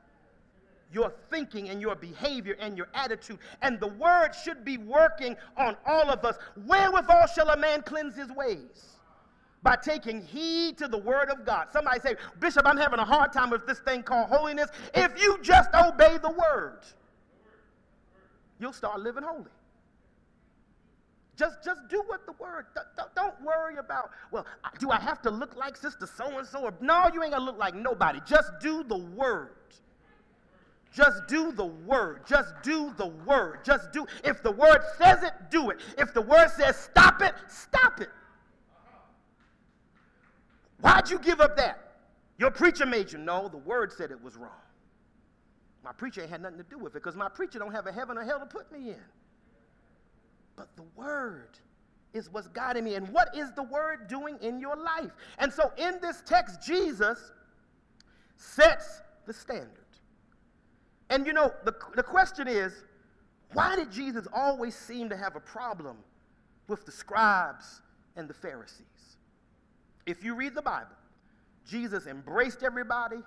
your 0.94 1.14
thinking 1.30 1.70
and 1.70 1.82
your 1.82 1.96
behavior 1.96 2.56
and 2.60 2.78
your 2.78 2.88
attitude. 2.94 3.38
And 3.62 3.80
the 3.80 3.88
word 3.88 4.32
should 4.44 4.66
be 4.66 4.78
working 4.78 5.36
on 5.58 5.76
all 5.86 6.10
of 6.10 6.26
us. 6.26 6.38
Wherewithal 6.66 7.28
shall 7.28 7.50
a 7.50 7.58
man 7.58 7.82
cleanse 7.82 8.16
his 8.16 8.32
ways? 8.32 8.98
By 9.64 9.76
taking 9.76 10.22
heed 10.22 10.78
to 10.80 10.88
the 10.88 10.98
word 10.98 11.30
of 11.30 11.46
God. 11.46 11.68
Somebody 11.72 12.00
say, 12.00 12.16
Bishop, 12.40 12.66
I'm 12.66 12.78
having 12.78 13.00
a 13.00 13.06
hard 13.06 13.32
time 13.32 13.52
with 13.52 13.68
this 13.68 13.80
thing 13.80 14.02
called 14.02 14.30
holiness. 14.30 14.70
If 14.96 15.22
you 15.22 15.38
just 15.44 15.70
obey 15.76 16.18
the 16.18 16.32
word, 16.32 16.80
you'll 18.60 18.74
start 18.74 19.00
living 19.00 19.24
holy. 19.24 19.52
Just, 21.38 21.64
just 21.64 21.88
do 21.90 22.04
what 22.08 22.26
the 22.26 22.34
word. 22.34 22.68
Don't, 22.96 23.16
don't 23.16 23.42
worry 23.42 23.78
about, 23.78 24.12
well, 24.32 24.46
do 24.80 24.92
I 24.92 25.00
have 25.00 25.22
to 25.24 25.32
look 25.32 25.56
like 25.56 25.76
sister 25.76 26.08
so 26.08 26.38
and 26.38 26.48
so? 26.48 26.72
No, 26.82 27.10
you 27.14 27.24
ain't 27.24 27.34
gonna 27.34 27.46
look 27.46 27.58
like 27.58 27.74
nobody. 27.74 28.20
Just 28.28 28.52
do 28.60 28.84
the 28.84 28.98
word. 28.98 29.56
Just 30.94 31.26
do 31.28 31.52
the 31.52 31.66
word. 31.66 32.22
Just 32.28 32.54
do 32.64 32.94
the 32.98 33.08
word. 33.08 33.64
Just 33.64 33.92
do. 33.92 34.06
If 34.24 34.44
the 34.44 34.52
word 34.52 34.82
says 34.98 35.24
it, 35.24 35.34
do 35.50 35.70
it. 35.70 35.80
If 35.98 36.14
the 36.14 36.22
word 36.22 36.50
says 36.50 36.76
stop 36.76 37.22
it, 37.22 37.34
stop 37.48 38.02
it. 38.02 38.10
Why'd 40.82 41.10
you 41.10 41.20
give 41.20 41.40
up 41.40 41.56
that? 41.58 41.94
Your 42.38 42.52
preacher 42.52 42.86
made 42.86 43.12
you. 43.12 43.20
No, 43.20 43.48
the 43.48 43.58
word 43.58 43.92
said 43.94 44.12
it 44.12 44.22
was 44.22 44.36
wrong. 44.36 44.52
My 45.84 45.92
preacher 45.92 46.22
ain't 46.22 46.30
had 46.30 46.42
nothing 46.42 46.58
to 46.58 46.64
do 46.64 46.78
with 46.78 46.96
it 46.96 47.04
because 47.04 47.16
my 47.16 47.30
preacher 47.30 47.60
don't 47.60 47.72
have 47.72 47.88
a 47.88 47.92
heaven 47.92 48.18
or 48.18 48.24
hell 48.24 48.40
to 48.40 48.46
put 48.46 48.72
me 48.72 48.90
in 48.90 49.02
but 50.62 50.76
the 50.76 50.84
Word 50.96 51.58
is 52.14 52.30
what's 52.30 52.48
guiding 52.50 52.84
me. 52.84 52.94
And 52.94 53.08
what 53.10 53.36
is 53.36 53.52
the 53.54 53.64
Word 53.64 54.08
doing 54.08 54.38
in 54.42 54.60
your 54.60 54.76
life? 54.76 55.10
And 55.40 55.52
so 55.52 55.72
in 55.76 55.98
this 56.02 56.22
text, 56.24 56.62
Jesus 56.62 57.32
sets 58.36 59.02
the 59.26 59.34
standard. 59.34 59.70
And 61.10 61.26
you 61.26 61.34
know, 61.34 61.52
the, 61.66 61.74
the 61.96 62.04
question 62.04 62.48
is 62.48 62.74
why 63.54 63.76
did 63.76 63.92
Jesus 63.92 64.28
always 64.32 64.76
seem 64.76 65.10
to 65.10 65.18
have 65.18 65.36
a 65.36 65.40
problem 65.40 65.98
with 66.68 66.86
the 66.86 66.92
scribes 66.92 67.82
and 68.16 68.28
the 68.28 68.34
Pharisees? 68.36 68.86
If 70.12 70.26
you 70.26 70.36
read 70.36 70.56
the 70.56 70.62
Bible, 70.62 70.98
Jesus 71.66 72.06
embraced 72.06 72.64
everybody. 72.64 73.18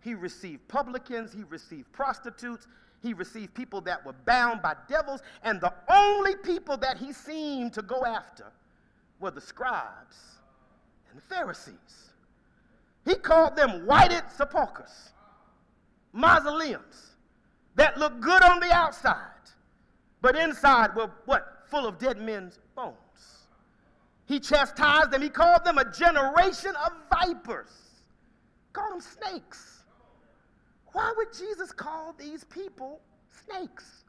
He 0.00 0.14
received 0.14 0.66
publicans, 0.66 1.30
he 1.32 1.42
received 1.44 1.92
prostitutes, 1.92 2.66
he 3.02 3.12
received 3.12 3.54
people 3.54 3.82
that 3.82 4.04
were 4.04 4.14
bound 4.24 4.62
by 4.62 4.74
devils, 4.88 5.20
and 5.42 5.60
the 5.60 5.74
only 5.90 6.34
people 6.36 6.78
that 6.78 6.96
he 6.96 7.12
seemed 7.12 7.74
to 7.74 7.82
go 7.82 8.06
after 8.06 8.46
were 9.20 9.30
the 9.30 9.40
scribes 9.40 10.16
and 11.10 11.18
the 11.18 11.22
Pharisees. 11.22 12.12
He 13.04 13.14
called 13.14 13.54
them 13.54 13.84
whited 13.84 14.22
sepulchres, 14.34 15.10
mausoleums 16.14 17.10
that 17.74 17.98
looked 17.98 18.20
good 18.20 18.42
on 18.42 18.58
the 18.60 18.72
outside, 18.72 19.50
but 20.22 20.34
inside 20.34 20.96
were 20.96 21.10
what? 21.26 21.64
Full 21.66 21.86
of 21.86 21.98
dead 21.98 22.18
men's 22.18 22.58
bones. 22.74 22.96
He 24.26 24.40
chastised 24.40 25.12
them. 25.12 25.22
He 25.22 25.28
called 25.28 25.64
them 25.64 25.78
a 25.78 25.90
generation 25.90 26.74
of 26.84 26.92
vipers. 27.10 27.70
Called 28.72 28.94
them 28.94 29.00
snakes. 29.00 29.84
Why 30.92 31.12
would 31.16 31.32
Jesus 31.32 31.72
call 31.72 32.14
these 32.18 32.44
people 32.44 33.00
snakes? 33.46 34.04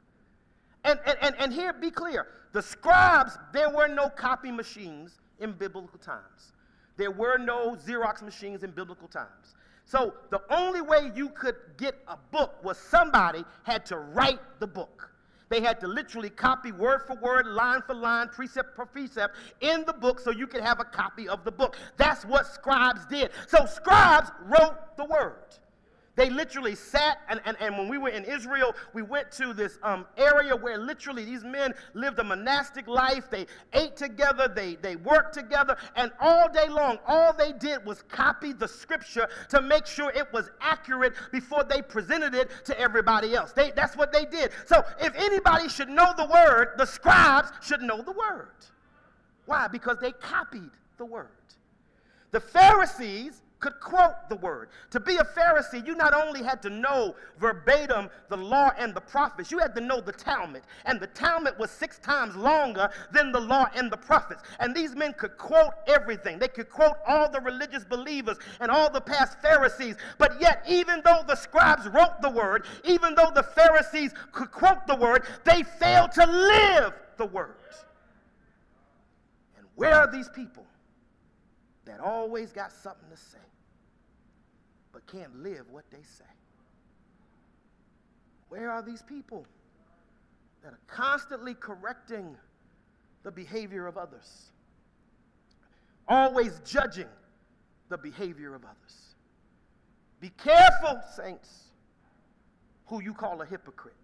And, 0.84 0.98
and, 1.06 1.18
and, 1.20 1.34
and 1.38 1.52
here, 1.52 1.72
be 1.72 1.90
clear 1.90 2.26
the 2.52 2.62
scribes, 2.62 3.38
there 3.52 3.70
were 3.70 3.88
no 3.88 4.08
copy 4.08 4.50
machines 4.50 5.18
in 5.38 5.52
biblical 5.52 5.98
times, 5.98 6.52
there 6.96 7.10
were 7.10 7.38
no 7.38 7.76
Xerox 7.76 8.22
machines 8.22 8.64
in 8.64 8.70
biblical 8.70 9.06
times. 9.06 9.54
So 9.84 10.14
the 10.30 10.42
only 10.50 10.82
way 10.82 11.10
you 11.14 11.30
could 11.30 11.56
get 11.78 11.94
a 12.08 12.16
book 12.30 12.62
was 12.62 12.76
somebody 12.76 13.44
had 13.62 13.86
to 13.86 13.96
write 13.96 14.40
the 14.60 14.66
book. 14.66 15.10
They 15.48 15.60
had 15.60 15.80
to 15.80 15.88
literally 15.88 16.30
copy 16.30 16.72
word 16.72 17.02
for 17.06 17.16
word, 17.16 17.46
line 17.46 17.82
for 17.86 17.94
line, 17.94 18.28
precept 18.28 18.76
for 18.76 18.86
precept 18.86 19.36
in 19.60 19.84
the 19.84 19.92
book 19.92 20.20
so 20.20 20.30
you 20.30 20.46
could 20.46 20.60
have 20.60 20.80
a 20.80 20.84
copy 20.84 21.28
of 21.28 21.44
the 21.44 21.52
book. 21.52 21.76
That's 21.96 22.24
what 22.24 22.46
scribes 22.46 23.04
did. 23.06 23.30
So 23.46 23.66
scribes 23.66 24.30
wrote 24.44 24.96
the 24.96 25.04
word. 25.04 25.36
They 26.18 26.30
literally 26.30 26.74
sat, 26.74 27.20
and, 27.28 27.40
and, 27.44 27.56
and 27.60 27.78
when 27.78 27.88
we 27.88 27.96
were 27.96 28.08
in 28.08 28.24
Israel, 28.24 28.74
we 28.92 29.02
went 29.02 29.30
to 29.32 29.54
this 29.54 29.78
um, 29.84 30.04
area 30.16 30.56
where 30.56 30.76
literally 30.76 31.24
these 31.24 31.44
men 31.44 31.72
lived 31.94 32.18
a 32.18 32.24
monastic 32.24 32.88
life. 32.88 33.30
They 33.30 33.46
ate 33.72 33.96
together, 33.96 34.48
they, 34.52 34.74
they 34.74 34.96
worked 34.96 35.32
together, 35.32 35.76
and 35.94 36.10
all 36.18 36.52
day 36.52 36.68
long, 36.68 36.98
all 37.06 37.32
they 37.32 37.52
did 37.52 37.86
was 37.86 38.02
copy 38.08 38.52
the 38.52 38.66
scripture 38.66 39.28
to 39.50 39.62
make 39.62 39.86
sure 39.86 40.10
it 40.10 40.26
was 40.32 40.50
accurate 40.60 41.14
before 41.30 41.62
they 41.62 41.82
presented 41.82 42.34
it 42.34 42.50
to 42.64 42.76
everybody 42.80 43.36
else. 43.36 43.52
They, 43.52 43.70
that's 43.70 43.96
what 43.96 44.12
they 44.12 44.24
did. 44.24 44.50
So 44.66 44.82
if 45.00 45.14
anybody 45.14 45.68
should 45.68 45.88
know 45.88 46.14
the 46.16 46.26
word, 46.26 46.70
the 46.78 46.86
scribes 46.86 47.52
should 47.62 47.80
know 47.80 48.02
the 48.02 48.10
word. 48.10 48.56
Why? 49.46 49.68
Because 49.68 49.98
they 50.00 50.10
copied 50.10 50.72
the 50.96 51.04
word. 51.04 51.28
The 52.32 52.40
Pharisees 52.40 53.40
could 53.60 53.80
quote 53.80 54.28
the 54.28 54.36
word. 54.36 54.68
To 54.90 55.00
be 55.00 55.16
a 55.16 55.24
Pharisee, 55.24 55.84
you 55.84 55.94
not 55.96 56.14
only 56.14 56.42
had 56.42 56.62
to 56.62 56.70
know 56.70 57.16
verbatim 57.40 58.08
the 58.28 58.36
law 58.36 58.70
and 58.78 58.94
the 58.94 59.00
prophets, 59.00 59.50
you 59.50 59.58
had 59.58 59.74
to 59.74 59.80
know 59.80 60.00
the 60.00 60.12
Talmud. 60.12 60.62
And 60.84 61.00
the 61.00 61.08
Talmud 61.08 61.58
was 61.58 61.70
six 61.70 61.98
times 61.98 62.36
longer 62.36 62.88
than 63.12 63.32
the 63.32 63.40
law 63.40 63.66
and 63.74 63.90
the 63.90 63.96
prophets. 63.96 64.42
And 64.60 64.74
these 64.74 64.94
men 64.94 65.12
could 65.14 65.36
quote 65.36 65.72
everything. 65.88 66.38
They 66.38 66.48
could 66.48 66.70
quote 66.70 66.96
all 67.06 67.28
the 67.28 67.40
religious 67.40 67.84
believers 67.84 68.38
and 68.60 68.70
all 68.70 68.90
the 68.90 69.00
past 69.00 69.40
Pharisees. 69.40 69.96
But 70.18 70.40
yet, 70.40 70.62
even 70.68 71.02
though 71.04 71.22
the 71.26 71.36
scribes 71.36 71.88
wrote 71.88 72.22
the 72.22 72.30
word, 72.30 72.64
even 72.84 73.16
though 73.16 73.32
the 73.34 73.42
Pharisees 73.42 74.12
could 74.30 74.52
quote 74.52 74.86
the 74.86 74.96
word, 74.96 75.24
they 75.44 75.64
failed 75.64 76.12
to 76.12 76.26
live 76.26 76.92
the 77.16 77.26
word. 77.26 77.56
And 79.56 79.66
where 79.74 79.94
are 79.94 80.10
these 80.10 80.28
people? 80.28 80.64
That 81.88 82.00
always 82.00 82.52
got 82.52 82.72
something 82.72 83.08
to 83.10 83.16
say 83.16 83.38
but 84.92 85.06
can't 85.06 85.42
live 85.42 85.66
what 85.70 85.84
they 85.90 86.02
say. 86.02 86.24
Where 88.48 88.70
are 88.70 88.82
these 88.82 89.02
people 89.02 89.46
that 90.62 90.72
are 90.72 90.80
constantly 90.86 91.54
correcting 91.54 92.34
the 93.22 93.30
behavior 93.30 93.86
of 93.86 93.96
others? 93.96 94.50
Always 96.08 96.60
judging 96.64 97.08
the 97.88 97.98
behavior 97.98 98.54
of 98.54 98.64
others. 98.64 99.14
Be 100.20 100.30
careful, 100.30 101.00
saints, 101.14 101.64
who 102.86 103.02
you 103.02 103.12
call 103.12 103.40
a 103.42 103.46
hypocrite. 103.46 103.94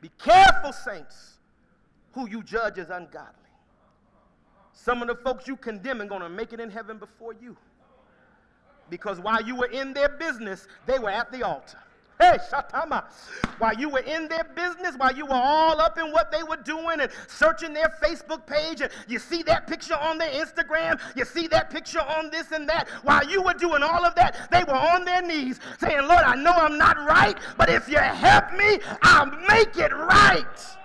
Be 0.00 0.10
careful, 0.18 0.72
saints, 0.72 1.38
who 2.12 2.28
you 2.28 2.42
judge 2.42 2.78
as 2.78 2.90
ungodly. 2.90 3.47
Some 4.80 5.02
of 5.02 5.08
the 5.08 5.16
folks 5.16 5.48
you 5.48 5.56
condemn 5.56 6.00
are 6.00 6.06
going 6.06 6.22
to 6.22 6.28
make 6.28 6.52
it 6.52 6.60
in 6.60 6.70
heaven 6.70 6.98
before 6.98 7.34
you 7.34 7.56
because 8.88 9.18
while 9.18 9.42
you 9.42 9.56
were 9.56 9.66
in 9.66 9.92
their 9.92 10.08
business, 10.08 10.68
they 10.86 11.00
were 11.00 11.10
at 11.10 11.32
the 11.32 11.42
altar. 11.42 11.78
Hey, 12.20 12.38
Shatama. 12.50 13.04
While 13.58 13.74
you 13.74 13.88
were 13.88 14.00
in 14.00 14.28
their 14.28 14.44
business, 14.54 14.94
while 14.96 15.14
you 15.14 15.26
were 15.26 15.34
all 15.34 15.80
up 15.80 15.98
in 15.98 16.12
what 16.12 16.30
they 16.30 16.44
were 16.44 16.56
doing 16.56 17.00
and 17.00 17.10
searching 17.26 17.72
their 17.72 17.92
Facebook 18.00 18.46
page, 18.46 18.80
and 18.80 18.90
you 19.08 19.18
see 19.18 19.42
that 19.44 19.66
picture 19.66 19.96
on 19.96 20.16
their 20.16 20.30
Instagram, 20.30 21.00
you 21.16 21.24
see 21.24 21.48
that 21.48 21.70
picture 21.70 22.00
on 22.00 22.30
this 22.30 22.52
and 22.52 22.68
that. 22.68 22.88
While 23.02 23.28
you 23.28 23.42
were 23.42 23.54
doing 23.54 23.82
all 23.82 24.04
of 24.04 24.14
that, 24.14 24.48
they 24.50 24.62
were 24.62 24.78
on 24.78 25.04
their 25.04 25.22
knees 25.22 25.58
saying, 25.80 26.06
Lord, 26.06 26.22
I 26.24 26.36
know 26.36 26.52
I'm 26.52 26.78
not 26.78 26.96
right, 26.98 27.36
but 27.56 27.68
if 27.68 27.88
you 27.88 27.98
help 27.98 28.52
me, 28.52 28.78
I'll 29.02 29.26
make 29.48 29.76
it 29.76 29.92
right. 29.92 30.77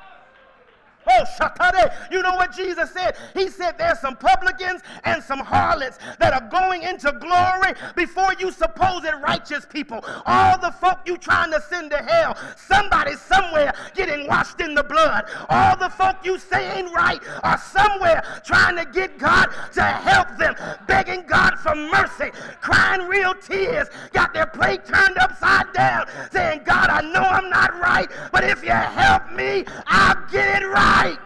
Oh, 1.07 1.23
Shatare. 1.39 2.11
You 2.11 2.21
know 2.21 2.35
what 2.35 2.55
Jesus 2.55 2.91
said? 2.91 3.15
He 3.33 3.49
said 3.49 3.77
there's 3.77 3.99
some 3.99 4.15
publicans 4.15 4.81
and 5.03 5.23
some 5.23 5.39
harlots 5.39 5.97
that 6.19 6.33
are 6.33 6.49
going 6.49 6.83
into 6.83 7.11
glory 7.11 7.73
before 7.95 8.33
you 8.39 8.51
supposed 8.51 8.93
righteous 9.23 9.65
people. 9.65 10.03
All 10.25 10.57
the 10.57 10.71
folk 10.71 10.99
you 11.05 11.17
trying 11.17 11.51
to 11.51 11.61
send 11.61 11.91
to 11.91 11.97
hell, 11.97 12.37
somebody 12.55 13.15
somewhere 13.15 13.73
getting 13.95 14.27
washed 14.27 14.61
in 14.61 14.75
the 14.75 14.83
blood. 14.83 15.25
All 15.49 15.75
the 15.77 15.89
folk 15.89 16.17
you 16.23 16.37
say 16.37 16.77
ain't 16.77 16.93
right 16.93 17.21
are 17.43 17.57
somewhere 17.57 18.23
trying 18.45 18.75
to 18.77 18.85
get 18.91 19.17
God 19.17 19.47
to 19.73 19.83
help 19.83 20.37
them, 20.37 20.55
begging 20.87 21.23
God 21.27 21.57
for 21.59 21.75
mercy, 21.75 22.31
crying 22.61 23.07
real 23.07 23.33
tears, 23.33 23.87
got 24.11 24.33
their 24.33 24.47
plate 24.47 24.85
turned 24.85 25.17
upside 25.17 25.71
down, 25.73 26.07
saying, 26.31 26.61
God, 26.65 26.89
I 26.89 27.01
know 27.01 27.21
I'm 27.21 27.49
not 27.49 27.79
right, 27.79 28.09
but 28.31 28.43
if 28.43 28.63
you 28.63 28.71
help 28.71 29.31
me, 29.31 29.65
I'll 29.87 30.15
get 30.31 30.61
it 30.61 30.65
right 30.65 30.92
right. 30.93 31.19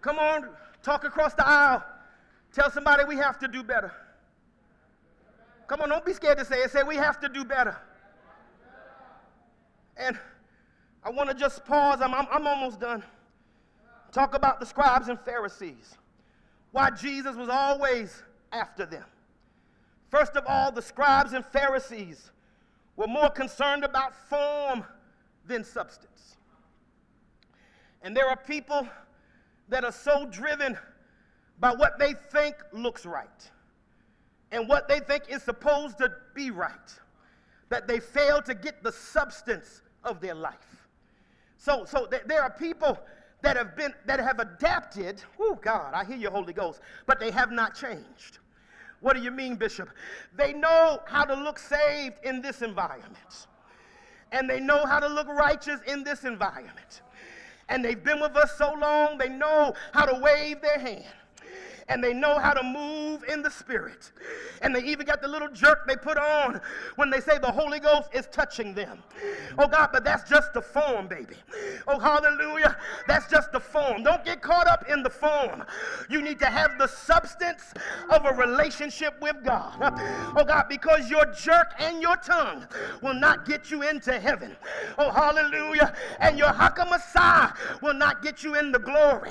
Come 0.00 0.18
on, 0.18 0.48
talk 0.82 1.04
across 1.04 1.34
the 1.34 1.46
aisle. 1.46 1.82
Tell 2.52 2.70
somebody 2.70 3.04
we 3.04 3.16
have 3.16 3.38
to 3.40 3.48
do 3.48 3.62
better. 3.62 3.92
Come 5.66 5.80
on, 5.80 5.88
don't 5.88 6.04
be 6.04 6.12
scared 6.12 6.38
to 6.38 6.44
say 6.44 6.58
it. 6.58 6.70
Say 6.70 6.82
we 6.82 6.96
have 6.96 7.18
to 7.20 7.28
do 7.28 7.44
better. 7.44 7.76
And 9.96 10.18
I 11.02 11.10
want 11.10 11.30
to 11.30 11.34
just 11.34 11.64
pause. 11.64 12.00
I'm, 12.02 12.14
I'm, 12.14 12.26
I'm 12.30 12.46
almost 12.46 12.80
done. 12.80 13.02
Talk 14.12 14.34
about 14.34 14.60
the 14.60 14.66
scribes 14.66 15.08
and 15.08 15.18
Pharisees. 15.20 15.96
Why 16.70 16.90
Jesus 16.90 17.34
was 17.34 17.48
always 17.48 18.22
after 18.52 18.84
them. 18.84 19.04
First 20.14 20.36
of 20.36 20.44
all, 20.46 20.70
the 20.70 20.80
scribes 20.80 21.32
and 21.32 21.44
Pharisees 21.44 22.30
were 22.94 23.08
more 23.08 23.30
concerned 23.30 23.82
about 23.82 24.14
form 24.14 24.84
than 25.44 25.64
substance. 25.64 26.36
And 28.00 28.16
there 28.16 28.28
are 28.28 28.36
people 28.36 28.86
that 29.68 29.84
are 29.84 29.90
so 29.90 30.24
driven 30.26 30.78
by 31.58 31.72
what 31.72 31.98
they 31.98 32.14
think 32.30 32.54
looks 32.72 33.04
right 33.04 33.50
and 34.52 34.68
what 34.68 34.86
they 34.86 35.00
think 35.00 35.24
is 35.28 35.42
supposed 35.42 35.98
to 35.98 36.12
be 36.32 36.52
right 36.52 37.00
that 37.68 37.88
they 37.88 37.98
fail 37.98 38.40
to 38.42 38.54
get 38.54 38.84
the 38.84 38.92
substance 38.92 39.82
of 40.04 40.20
their 40.20 40.36
life. 40.36 40.86
So, 41.56 41.84
so 41.86 42.06
th- 42.06 42.22
there 42.26 42.40
are 42.40 42.50
people 42.50 43.00
that 43.42 43.56
have 43.56 43.74
been 43.74 43.92
that 44.06 44.20
have 44.20 44.38
adapted. 44.38 45.24
Oh 45.40 45.58
God, 45.60 45.92
I 45.92 46.04
hear 46.04 46.16
you, 46.16 46.30
Holy 46.30 46.52
Ghost, 46.52 46.80
but 47.04 47.18
they 47.18 47.32
have 47.32 47.50
not 47.50 47.74
changed. 47.74 48.38
What 49.04 49.16
do 49.16 49.22
you 49.22 49.30
mean, 49.30 49.56
Bishop? 49.56 49.90
They 50.34 50.54
know 50.54 50.98
how 51.04 51.24
to 51.26 51.34
look 51.34 51.58
saved 51.58 52.14
in 52.22 52.40
this 52.40 52.62
environment, 52.62 53.48
and 54.32 54.48
they 54.48 54.60
know 54.60 54.86
how 54.86 54.98
to 54.98 55.08
look 55.08 55.28
righteous 55.28 55.78
in 55.86 56.04
this 56.04 56.24
environment. 56.24 57.02
And 57.68 57.84
they've 57.84 58.02
been 58.02 58.18
with 58.18 58.34
us 58.34 58.56
so 58.56 58.72
long, 58.72 59.18
they 59.18 59.28
know 59.28 59.74
how 59.92 60.06
to 60.06 60.18
wave 60.18 60.62
their 60.62 60.78
hand 60.78 61.04
and 61.88 62.02
they 62.02 62.14
know 62.14 62.38
how 62.38 62.52
to 62.52 62.62
move 62.62 63.24
in 63.24 63.42
the 63.42 63.50
spirit. 63.50 64.12
And 64.62 64.74
they 64.74 64.82
even 64.84 65.06
got 65.06 65.20
the 65.20 65.28
little 65.28 65.48
jerk 65.48 65.86
they 65.86 65.96
put 65.96 66.16
on 66.16 66.60
when 66.96 67.10
they 67.10 67.20
say 67.20 67.38
the 67.38 67.50
Holy 67.50 67.80
Ghost 67.80 68.08
is 68.12 68.26
touching 68.32 68.74
them. 68.74 69.02
Oh 69.58 69.68
God, 69.68 69.90
but 69.92 70.04
that's 70.04 70.28
just 70.28 70.52
the 70.54 70.62
form, 70.62 71.08
baby. 71.08 71.36
Oh, 71.86 71.98
hallelujah. 71.98 72.76
That's 73.06 73.28
just 73.30 73.52
the 73.52 73.60
form. 73.60 74.02
Don't 74.02 74.24
get 74.24 74.40
caught 74.40 74.66
up 74.66 74.88
in 74.88 75.02
the 75.02 75.10
form. 75.10 75.64
You 76.08 76.22
need 76.22 76.38
to 76.40 76.46
have 76.46 76.78
the 76.78 76.86
substance 76.86 77.74
of 78.10 78.24
a 78.24 78.32
relationship 78.32 79.20
with 79.20 79.36
God. 79.44 79.76
Oh 80.36 80.44
God, 80.44 80.66
because 80.68 81.10
your 81.10 81.26
jerk 81.26 81.72
and 81.78 82.00
your 82.00 82.16
tongue 82.16 82.66
will 83.02 83.14
not 83.14 83.44
get 83.44 83.70
you 83.70 83.82
into 83.82 84.18
heaven. 84.18 84.56
Oh, 84.98 85.10
hallelujah. 85.10 85.92
And 86.20 86.38
your 86.38 86.48
Hakamasah 86.48 87.82
will 87.82 87.94
not 87.94 88.22
get 88.22 88.42
you 88.42 88.54
in 88.54 88.72
the 88.72 88.78
glory. 88.78 89.30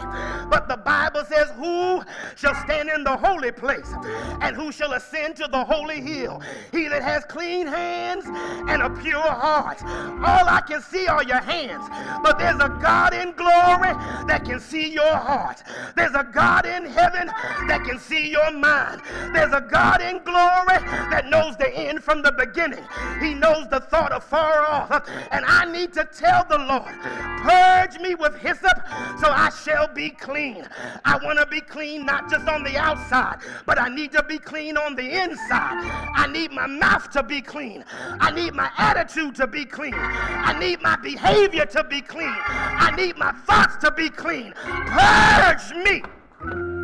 But 0.50 0.68
the 0.68 0.78
Bible 0.78 1.24
says, 1.26 1.50
Who 1.56 2.04
shall 2.44 2.56
stand 2.56 2.90
in 2.90 3.06
the 3.06 3.16
holy 3.16 3.54
place, 3.54 3.94
and 4.42 4.54
who 4.54 4.70
shall 4.70 4.92
ascend 4.94 5.38
to 5.38 5.48
the 5.50 5.64
holy 5.64 6.02
hill? 6.02 6.42
He 6.74 6.90
that 6.90 7.02
has 7.02 7.24
clean 7.24 7.66
hands 7.66 8.26
and 8.68 8.82
a 8.82 8.90
pure 8.90 9.22
heart. 9.22 9.82
All 9.82 10.50
I 10.50 10.62
can 10.68 10.82
see 10.82 11.08
are 11.08 11.24
your 11.24 11.40
hands, 11.40 11.88
but 12.22 12.38
there's 12.38 12.60
a 12.60 12.68
God 12.82 13.14
in 13.14 13.32
glory 13.32 13.94
that 14.28 14.44
can 14.44 14.60
see 14.60 14.92
your 14.92 15.16
heart. 15.16 15.64
There's 15.96 16.16
a 16.16 16.28
God 16.34 16.66
in 16.66 16.86
heaven 16.86 17.28
that 17.68 17.86
can 17.86 17.98
see 17.98 18.30
your 18.30 18.52
mind. 18.52 19.02
There's 19.34 19.54
a 19.54 19.62
God 19.62 20.02
in 20.02 20.22
glory 20.24 20.84
that 21.12 21.30
knows 21.30 21.56
the 21.56 21.74
end 21.74 22.04
from 22.04 22.22
the 22.22 22.34
beginning. 22.34 22.84
He 23.22 23.34
knows 23.34 23.70
the 23.70 23.80
thought 23.80 24.12
afar 24.12 24.66
off. 24.66 25.10
And 25.32 25.46
I 25.46 25.64
need 25.72 25.94
to 25.94 26.04
tell 26.06 26.44
the 26.50 26.58
Lord, 26.58 26.94
purge 27.42 28.00
me 28.02 28.16
with 28.16 28.36
hyssop 28.36 28.78
so 29.20 29.30
I 29.30 29.50
shall 29.64 29.88
be 29.88 30.10
clean. 30.10 30.68
I 31.06 31.18
want 31.24 31.40
to 31.40 31.46
be 31.46 31.62
clean 31.62 32.06
not 32.06 32.33
just 32.34 32.48
on 32.48 32.64
the 32.64 32.76
outside, 32.78 33.38
but 33.68 33.80
I 33.80 33.90
need 33.90 34.12
to 34.14 34.24
be 34.24 34.40
clean 34.40 34.76
on 34.76 34.96
the 34.96 35.22
inside. 35.22 35.86
I 36.16 36.26
need 36.32 36.52
my 36.52 36.66
mouth 36.66 37.12
to 37.12 37.22
be 37.22 37.42
clean. 37.42 37.86
I 38.20 38.32
need 38.32 38.56
my 38.56 38.72
attitude 38.76 39.36
to 39.36 39.46
be 39.46 39.66
clean. 39.66 39.94
I 39.96 40.58
need 40.58 40.82
my 40.82 40.96
behavior 40.96 41.68
to 41.68 41.84
be 41.84 42.02
clean. 42.02 42.36
I 42.48 42.92
need 42.98 43.18
my 43.18 43.34
thoughts 43.46 43.78
to 43.78 43.92
be 43.92 44.10
clean. 44.10 44.52
Purge 44.58 45.74
me. 45.86 46.83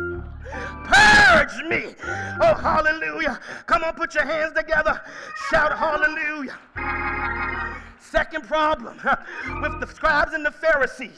Purge 0.84 1.62
me. 1.68 1.94
Oh, 2.40 2.54
hallelujah. 2.54 3.38
Come 3.66 3.84
on, 3.84 3.94
put 3.94 4.14
your 4.14 4.24
hands 4.24 4.52
together. 4.54 5.00
Shout 5.50 5.76
hallelujah. 5.76 6.58
Second 8.02 8.44
problem 8.48 8.98
with 9.62 9.78
the 9.78 9.86
scribes 9.86 10.32
and 10.32 10.44
the 10.44 10.50
Pharisees, 10.50 11.16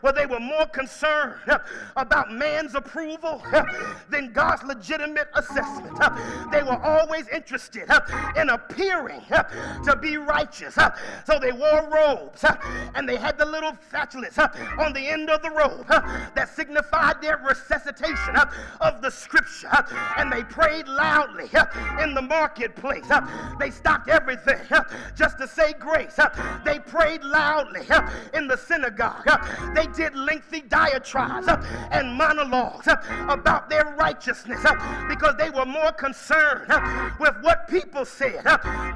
where 0.00 0.14
they 0.14 0.24
were 0.24 0.40
more 0.40 0.64
concerned 0.64 1.34
about 1.96 2.32
man's 2.32 2.74
approval 2.74 3.42
than 4.08 4.32
God's 4.32 4.62
legitimate 4.62 5.28
assessment. 5.34 5.98
They 6.50 6.62
were 6.62 6.80
always 6.82 7.28
interested 7.28 7.90
in 8.36 8.48
appearing 8.48 9.20
to 9.84 9.98
be 10.00 10.16
righteous. 10.16 10.78
So 11.26 11.38
they 11.38 11.52
wore 11.52 11.90
robes 11.92 12.42
and 12.94 13.06
they 13.06 13.16
had 13.16 13.36
the 13.36 13.44
little 13.44 13.76
fatulas 13.92 14.38
on 14.78 14.94
the 14.94 15.06
end 15.06 15.28
of 15.28 15.42
the 15.42 15.50
robe 15.50 15.86
that 16.34 16.48
signified 16.56 17.20
their 17.20 17.36
resuscitation 17.46 18.34
of 18.80 19.02
the 19.02 19.10
scripture. 19.10 19.68
And 20.16 20.32
they 20.32 20.42
prayed 20.44 20.88
loudly 20.88 21.48
uh, 21.54 21.66
in 22.02 22.14
the 22.14 22.22
marketplace. 22.22 23.10
Uh, 23.10 23.26
they 23.58 23.70
stopped 23.70 24.08
everything 24.08 24.60
uh, 24.70 24.84
just 25.14 25.38
to 25.38 25.48
say 25.48 25.72
grace. 25.78 26.18
They 26.64 26.78
prayed 26.78 27.22
loudly 27.22 27.86
in 28.34 28.46
the 28.46 28.56
synagogue. 28.56 29.28
They 29.74 29.86
did 29.88 30.14
lengthy 30.14 30.62
diatribes 30.62 31.48
and 31.90 32.14
monologues 32.14 32.86
about 33.28 33.68
their 33.70 33.94
righteousness 33.98 34.64
because 35.08 35.34
they 35.36 35.50
were 35.50 35.66
more 35.66 35.92
concerned 35.92 36.70
with 37.18 37.36
what 37.42 37.68
people 37.68 38.04
said 38.04 38.44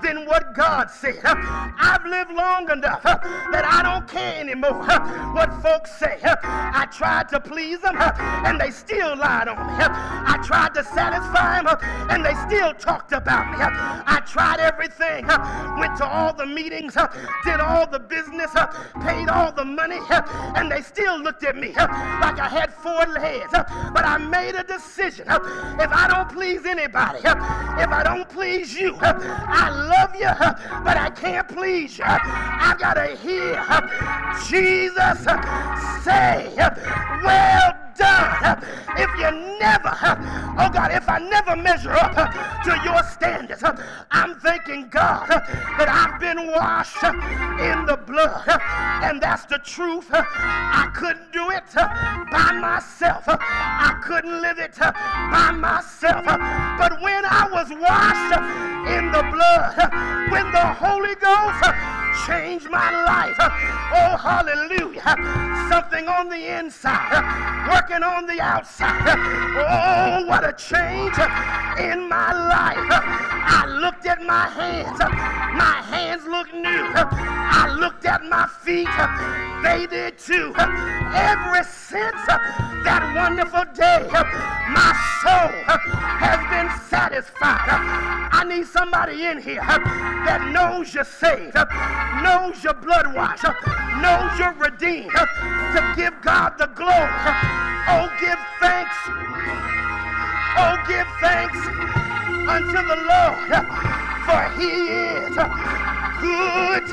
than 0.03 0.27
what 0.27 0.55
God 0.55 0.91
said. 0.91 1.21
I've 1.25 2.05
lived 2.05 2.33
long 2.33 2.71
enough 2.71 3.03
that 3.03 3.65
I 3.65 3.83
don't 3.83 4.09
care 4.09 4.41
anymore 4.41 4.85
what 5.35 5.53
folks 5.63 5.93
say. 5.99 6.19
I 6.23 6.87
tried 6.91 7.29
to 7.31 7.41
please 7.41 7.81
them 7.81 7.97
and 7.99 8.61
they 8.61 8.71
still 8.71 9.17
lied 9.17 9.49
on 9.49 9.57
I 9.69 10.43
tried 10.45 10.75
to 10.75 10.85
satisfy 10.85 11.63
them 11.63 11.77
and 12.11 12.25
they 12.25 12.35
still 12.47 12.75
talked 12.75 13.13
about 13.13 13.51
me. 13.51 13.59
I 13.61 14.21
tried 14.27 14.61
everything, 14.61 15.27
went 15.79 15.97
to 15.99 16.07
all 16.07 16.33
the 16.33 16.47
meetings, 16.47 16.95
did 17.45 17.61
all 17.61 17.87
the 17.87 17.99
business, 17.99 18.51
paid 19.03 19.29
all 19.29 19.53
the 19.53 19.65
money, 19.65 20.01
and 20.57 20.71
they 20.71 20.83
still 20.83 21.19
looked 21.19 21.45
at 21.45 21.57
me 21.57 21.73
like 21.75 22.39
I 22.39 22.49
had 22.49 22.73
four 22.73 23.07
legs. 23.07 23.51
But 23.53 24.05
I 24.05 24.19
made 24.19 24.55
a 24.55 24.65
decision. 24.65 25.27
If 25.29 25.91
I 25.93 26.09
don't 26.09 26.29
please 26.29 26.67
anybody, 26.67 27.19
if 27.19 27.89
I 27.89 28.03
don't 28.05 28.29
please 28.29 28.75
you, 28.75 28.97
I 29.01 29.71
love 29.71 30.15
you, 30.15 30.83
but 30.85 30.97
I 30.97 31.11
can't 31.11 31.49
please 31.49 31.99
you. 31.99 32.05
I've 32.07 32.79
gotta 32.79 33.17
hear 33.17 33.65
Jesus 34.49 35.25
say, 36.05 36.53
Well 37.25 37.84
done, 37.97 38.63
if 38.97 39.11
you 39.19 39.31
never, 39.59 39.91
oh 40.59 40.71
God, 40.73 40.91
if 40.93 41.09
I 41.09 41.19
never 41.19 41.57
measure 41.57 41.93
up 41.93 42.15
to 42.65 42.81
your 42.85 43.03
standards, 43.05 43.63
I'm 44.11 44.35
thanking 44.41 44.89
God 44.89 45.29
that 45.29 45.89
I've 45.89 46.21
been 46.21 46.51
washed 46.51 47.03
in 47.03 47.87
the 47.87 47.97
blood. 47.97 48.61
And 49.03 49.21
that's 49.21 49.45
the 49.47 49.59
truth. 49.59 50.09
I 50.13 50.91
couldn't 50.95 51.33
do 51.33 51.51
it 51.51 51.65
by 51.75 52.53
myself. 52.53 53.25
I 53.27 53.99
couldn't 54.03 54.41
live 54.41 54.59
it 54.59 54.77
by 54.79 55.53
myself. 55.53 56.25
But 56.25 57.01
when 57.01 57.25
I 57.25 57.49
was 57.51 57.71
washed 57.71 58.35
in 58.97 59.13
the 59.13 59.23
blood, 59.33 59.75
when 60.31 60.51
the 60.53 60.67
Holy 60.75 61.15
Ghost 61.17 62.04
changed 62.27 62.71
my 62.71 62.91
life, 63.05 63.37
oh 63.39 64.17
hallelujah, 64.17 65.17
something 65.69 66.09
on 66.09 66.29
the 66.29 66.59
inside, 66.59 67.23
working 67.69 68.03
on 68.03 68.27
the 68.27 68.41
outside. 68.41 69.19
Oh, 69.57 70.27
what 70.27 70.45
a 70.45 70.53
change 70.53 71.17
in 71.79 72.09
my 72.09 72.33
life. 72.33 72.79
I 73.47 73.67
looked 73.67 74.07
at 74.07 74.23
my 74.23 74.49
hands, 74.49 74.99
my 74.99 75.83
hands 75.89 76.25
look 76.27 76.53
new. 76.53 76.93
I 76.95 77.75
looked 77.79 78.05
at 78.05 78.25
my 78.25 78.47
feet, 78.63 78.89
they 79.63 79.87
did 79.87 80.19
too. 80.19 80.55
Ever 80.57 81.63
since 81.65 82.21
that 82.27 83.13
wonderful 83.15 83.65
day, 83.75 84.09
my 84.71 84.93
soul 85.23 85.53
has 86.21 86.41
been 86.51 86.71
satisfied. 86.89 87.69
I 88.33 88.45
need 88.45 88.67
somebody 88.67 89.25
in 89.25 89.41
here 89.41 89.61
that 89.61 90.51
knows 90.53 90.95
you're 90.95 91.05
saved, 91.05 91.55
knows 92.23 92.63
you're 92.63 92.75
blood 92.75 93.15
washed, 93.15 93.45
knows 94.01 94.39
you're 94.39 94.55
redeemed, 94.55 95.11
to 95.11 95.81
give 95.97 96.15
God 96.23 96.57
the 96.59 96.67
glory. 96.75 97.11
Oh, 97.87 98.09
give 98.21 98.39
thanks. 98.61 98.97
Oh, 100.57 100.77
give 100.89 101.07
thanks 101.21 101.59
unto 102.49 102.81
the 102.81 102.99
Lord, 103.11 103.51
for 104.27 104.43
he 104.59 104.69
is 104.69 105.35
good, 106.21 106.87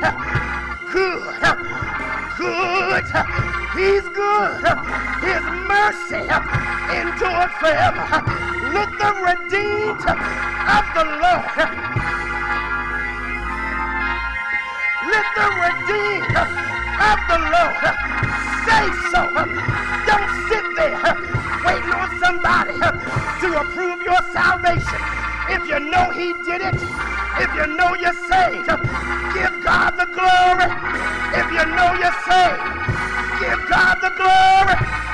good, 0.91 1.57
good. 2.37 3.05
He's 3.75 4.03
good. 4.09 4.61
His 5.23 5.43
mercy 5.67 6.27
endured 6.91 7.51
forever. 7.59 8.05
Let 8.73 8.89
the 8.99 9.11
redeemed 9.23 10.03
of 10.05 10.85
the 10.93 11.05
Lord. 11.23 12.11
Let 15.11 15.27
the 15.35 15.47
redeemed 15.65 16.35
of 16.39 17.19
the 17.27 17.39
Lord 17.51 17.83
say 18.63 18.85
so. 19.11 19.21
Don't 20.07 20.31
sit 20.47 20.65
there 20.79 20.97
waiting 21.65 21.91
on 21.91 22.09
somebody 22.19 22.73
to 23.41 23.47
approve 23.59 24.01
your 24.01 24.21
salvation. 24.31 25.01
If 25.49 25.67
you 25.67 25.79
know 25.79 26.11
he 26.11 26.33
did 26.43 26.61
it, 26.61 26.75
if 27.43 27.49
you 27.55 27.67
know 27.75 27.93
you're 27.95 28.15
saved, 28.31 28.67
give 29.35 29.53
God 29.63 29.91
the 29.99 30.07
glory. 30.15 30.69
If 31.35 31.47
you 31.51 31.65
know 31.75 31.91
you're 31.99 32.19
saved, 32.23 32.63
give 33.39 33.59
God 33.69 33.95
the 33.99 34.11
glory. 34.15 35.10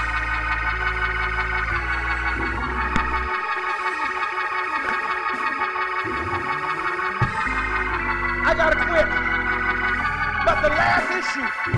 Issue 11.38 11.78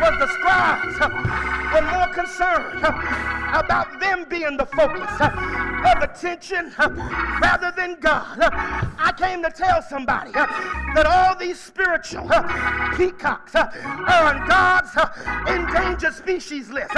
was 0.00 0.18
the 0.18 0.28
scribes 0.34 0.98
were 1.72 1.86
more 1.90 2.08
concerned 2.08 2.78
about 3.54 4.00
them 4.00 4.24
being 4.28 4.56
the 4.56 4.66
focus 4.66 5.10
of 5.20 6.02
attention 6.02 6.72
rather 7.40 7.72
than 7.76 7.98
God. 8.00 8.88
I 9.02 9.10
came 9.10 9.42
to 9.42 9.50
tell 9.50 9.82
somebody 9.82 10.30
uh, 10.34 10.46
that 10.94 11.06
all 11.06 11.34
these 11.36 11.58
spiritual 11.58 12.26
uh, 12.30 12.96
peacocks 12.96 13.54
uh, 13.54 13.68
are 13.74 14.34
on 14.34 14.46
God's 14.46 14.94
endangered 15.48 16.14
species 16.14 16.70
list. 16.70 16.94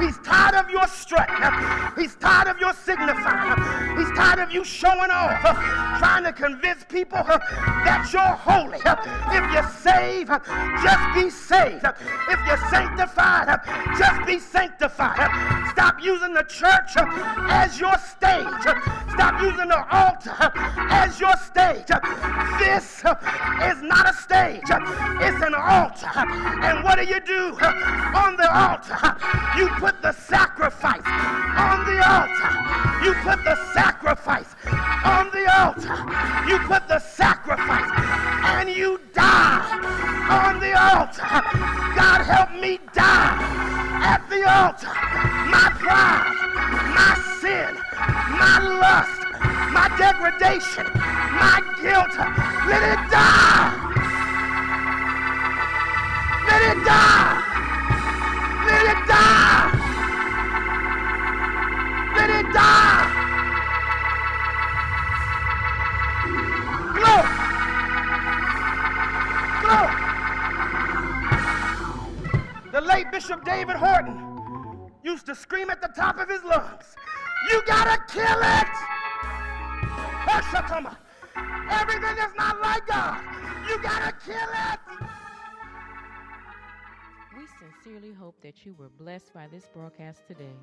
He's 0.00 0.16
tired 0.18 0.54
of 0.54 0.70
your 0.70 0.86
strutting. 0.88 1.36
He's 1.96 2.14
tired 2.16 2.48
of 2.48 2.58
your 2.58 2.72
signifying. 2.72 3.98
He's 3.98 4.10
tired 4.16 4.38
of 4.38 4.50
you 4.50 4.64
showing 4.64 5.10
off, 5.10 5.42
trying 5.98 6.24
to 6.24 6.32
convince 6.32 6.84
people 6.84 7.22
that 7.22 8.08
you're 8.12 8.22
holy. 8.22 8.80
If 9.36 9.52
you're 9.52 9.70
saved, 9.84 10.30
just 10.82 11.14
be 11.14 11.28
saved. 11.28 11.84
If 11.84 12.40
you're 12.46 12.70
sanctified, 12.70 13.60
just 13.98 14.26
be 14.26 14.38
sanctified. 14.38 15.28
Stop 15.70 16.02
using 16.02 16.32
the 16.32 16.44
church 16.44 16.96
as 16.96 17.78
your 17.78 17.96
stage. 17.98 18.64
Stop 19.12 19.42
using 19.42 19.68
the 19.68 19.84
altar 19.94 20.50
as 20.90 21.20
your 21.20 21.36
stage. 21.42 21.88
This 22.58 23.04
is 23.68 23.82
not 23.82 24.08
a 24.08 24.14
stage, 24.14 24.62
it's 25.20 25.42
an 25.42 25.54
altar. 25.54 26.08
And 26.62 26.84
what 26.84 26.98
do 26.98 27.04
you 27.04 27.20
do 27.20 27.56
on 28.14 28.36
the 28.36 28.48
altar? 28.52 28.96
You 29.56 29.68
put 29.78 30.00
the 30.02 30.12
sacrifice 30.12 31.06
on 31.06 31.84
the 31.84 31.98
altar. 32.08 32.50
You 33.04 33.14
put 33.22 33.42
the 33.44 33.56
sacrifice 33.74 34.54
on 35.04 35.30
the 35.30 35.46
altar. 35.58 35.96
You 36.48 36.58
put 36.60 36.86
the 36.88 37.00
sacrifice 37.00 37.90
and 38.58 38.68
you 38.70 39.00
die 39.12 39.62
on 40.30 40.60
the 40.60 40.72
altar. 40.72 41.26
God 41.96 42.22
help 42.22 42.52
me 42.60 42.78
die 42.92 43.38
at 44.02 44.22
the 44.30 44.42
altar. 44.48 44.92
My 45.50 45.70
pride, 45.78 46.21
my 50.42 51.62
guilt. 51.80 52.18
Let 52.66 52.82
it 52.82 52.98
die. 53.10 53.70
Let 56.48 56.62
it 56.62 56.84
die. 56.84 57.42
Let 58.66 58.84
it 58.92 59.06
die. 59.06 59.70
Let 62.16 62.30
it 62.30 62.52
die. 62.52 63.06
Glory. 66.98 67.34
Glory. 69.62 69.94
The 72.72 72.80
late 72.80 73.10
Bishop 73.12 73.44
David 73.44 73.76
Horton 73.76 74.18
used 75.04 75.26
to 75.26 75.36
scream 75.36 75.70
at 75.70 75.80
the 75.80 75.88
top 75.88 76.18
of 76.18 76.28
his 76.28 76.42
lungs, 76.42 76.96
You 77.48 77.62
gotta 77.64 78.02
kill 78.12 78.40
it! 78.42 78.71
Everything 81.70 82.16
not 82.36 82.60
like 82.60 82.86
God. 82.86 83.20
You 83.68 83.82
gotta 83.82 84.12
kill 84.24 84.34
it! 84.34 84.80
We 87.36 87.46
sincerely 87.58 88.12
hope 88.12 88.40
that 88.42 88.64
you 88.64 88.74
were 88.78 88.88
blessed 88.88 89.34
by 89.34 89.46
this 89.48 89.68
broadcast 89.74 90.26
today. 90.26 90.56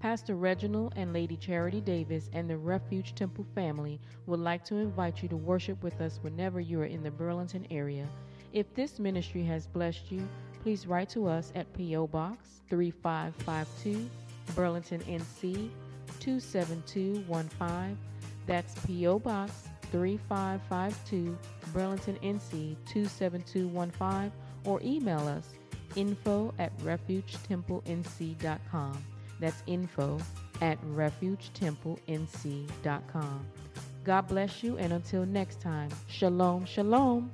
Pastor 0.00 0.34
Reginald 0.34 0.92
and 0.96 1.12
Lady 1.14 1.36
Charity 1.38 1.80
Davis 1.80 2.28
and 2.34 2.50
the 2.50 2.58
Refuge 2.58 3.14
Temple 3.14 3.46
family 3.54 3.98
would 4.26 4.40
like 4.40 4.62
to 4.66 4.74
invite 4.74 5.22
you 5.22 5.30
to 5.30 5.36
worship 5.38 5.82
with 5.82 5.98
us 6.02 6.18
whenever 6.20 6.60
you 6.60 6.78
are 6.82 6.84
in 6.84 7.02
the 7.02 7.10
Burlington 7.10 7.66
area. 7.70 8.06
If 8.52 8.74
this 8.74 8.98
ministry 8.98 9.44
has 9.44 9.66
blessed 9.66 10.12
you, 10.12 10.28
please 10.62 10.86
write 10.86 11.08
to 11.08 11.26
us 11.26 11.54
at 11.54 11.72
P.O. 11.72 12.08
Box 12.08 12.60
3552, 12.68 14.10
Burlington, 14.54 15.00
NC 15.00 15.70
27215. 16.20 17.98
That's 18.46 18.74
P.O. 18.86 19.18
Box 19.20 19.68
3552, 19.92 21.38
Burlington, 21.72 22.18
NC 22.22 22.76
27215, 22.86 24.32
or 24.64 24.80
email 24.82 25.28
us 25.28 25.50
info 25.96 26.54
at 26.58 26.76
refugetemple.nc.com. 26.78 29.04
That's 29.38 29.62
info 29.66 30.18
at 30.60 30.82
refugetemple.nc.com. 30.86 33.46
God 34.04 34.28
bless 34.28 34.64
you, 34.64 34.76
and 34.78 34.92
until 34.92 35.24
next 35.26 35.60
time, 35.60 35.90
shalom, 36.08 36.64
shalom. 36.64 37.30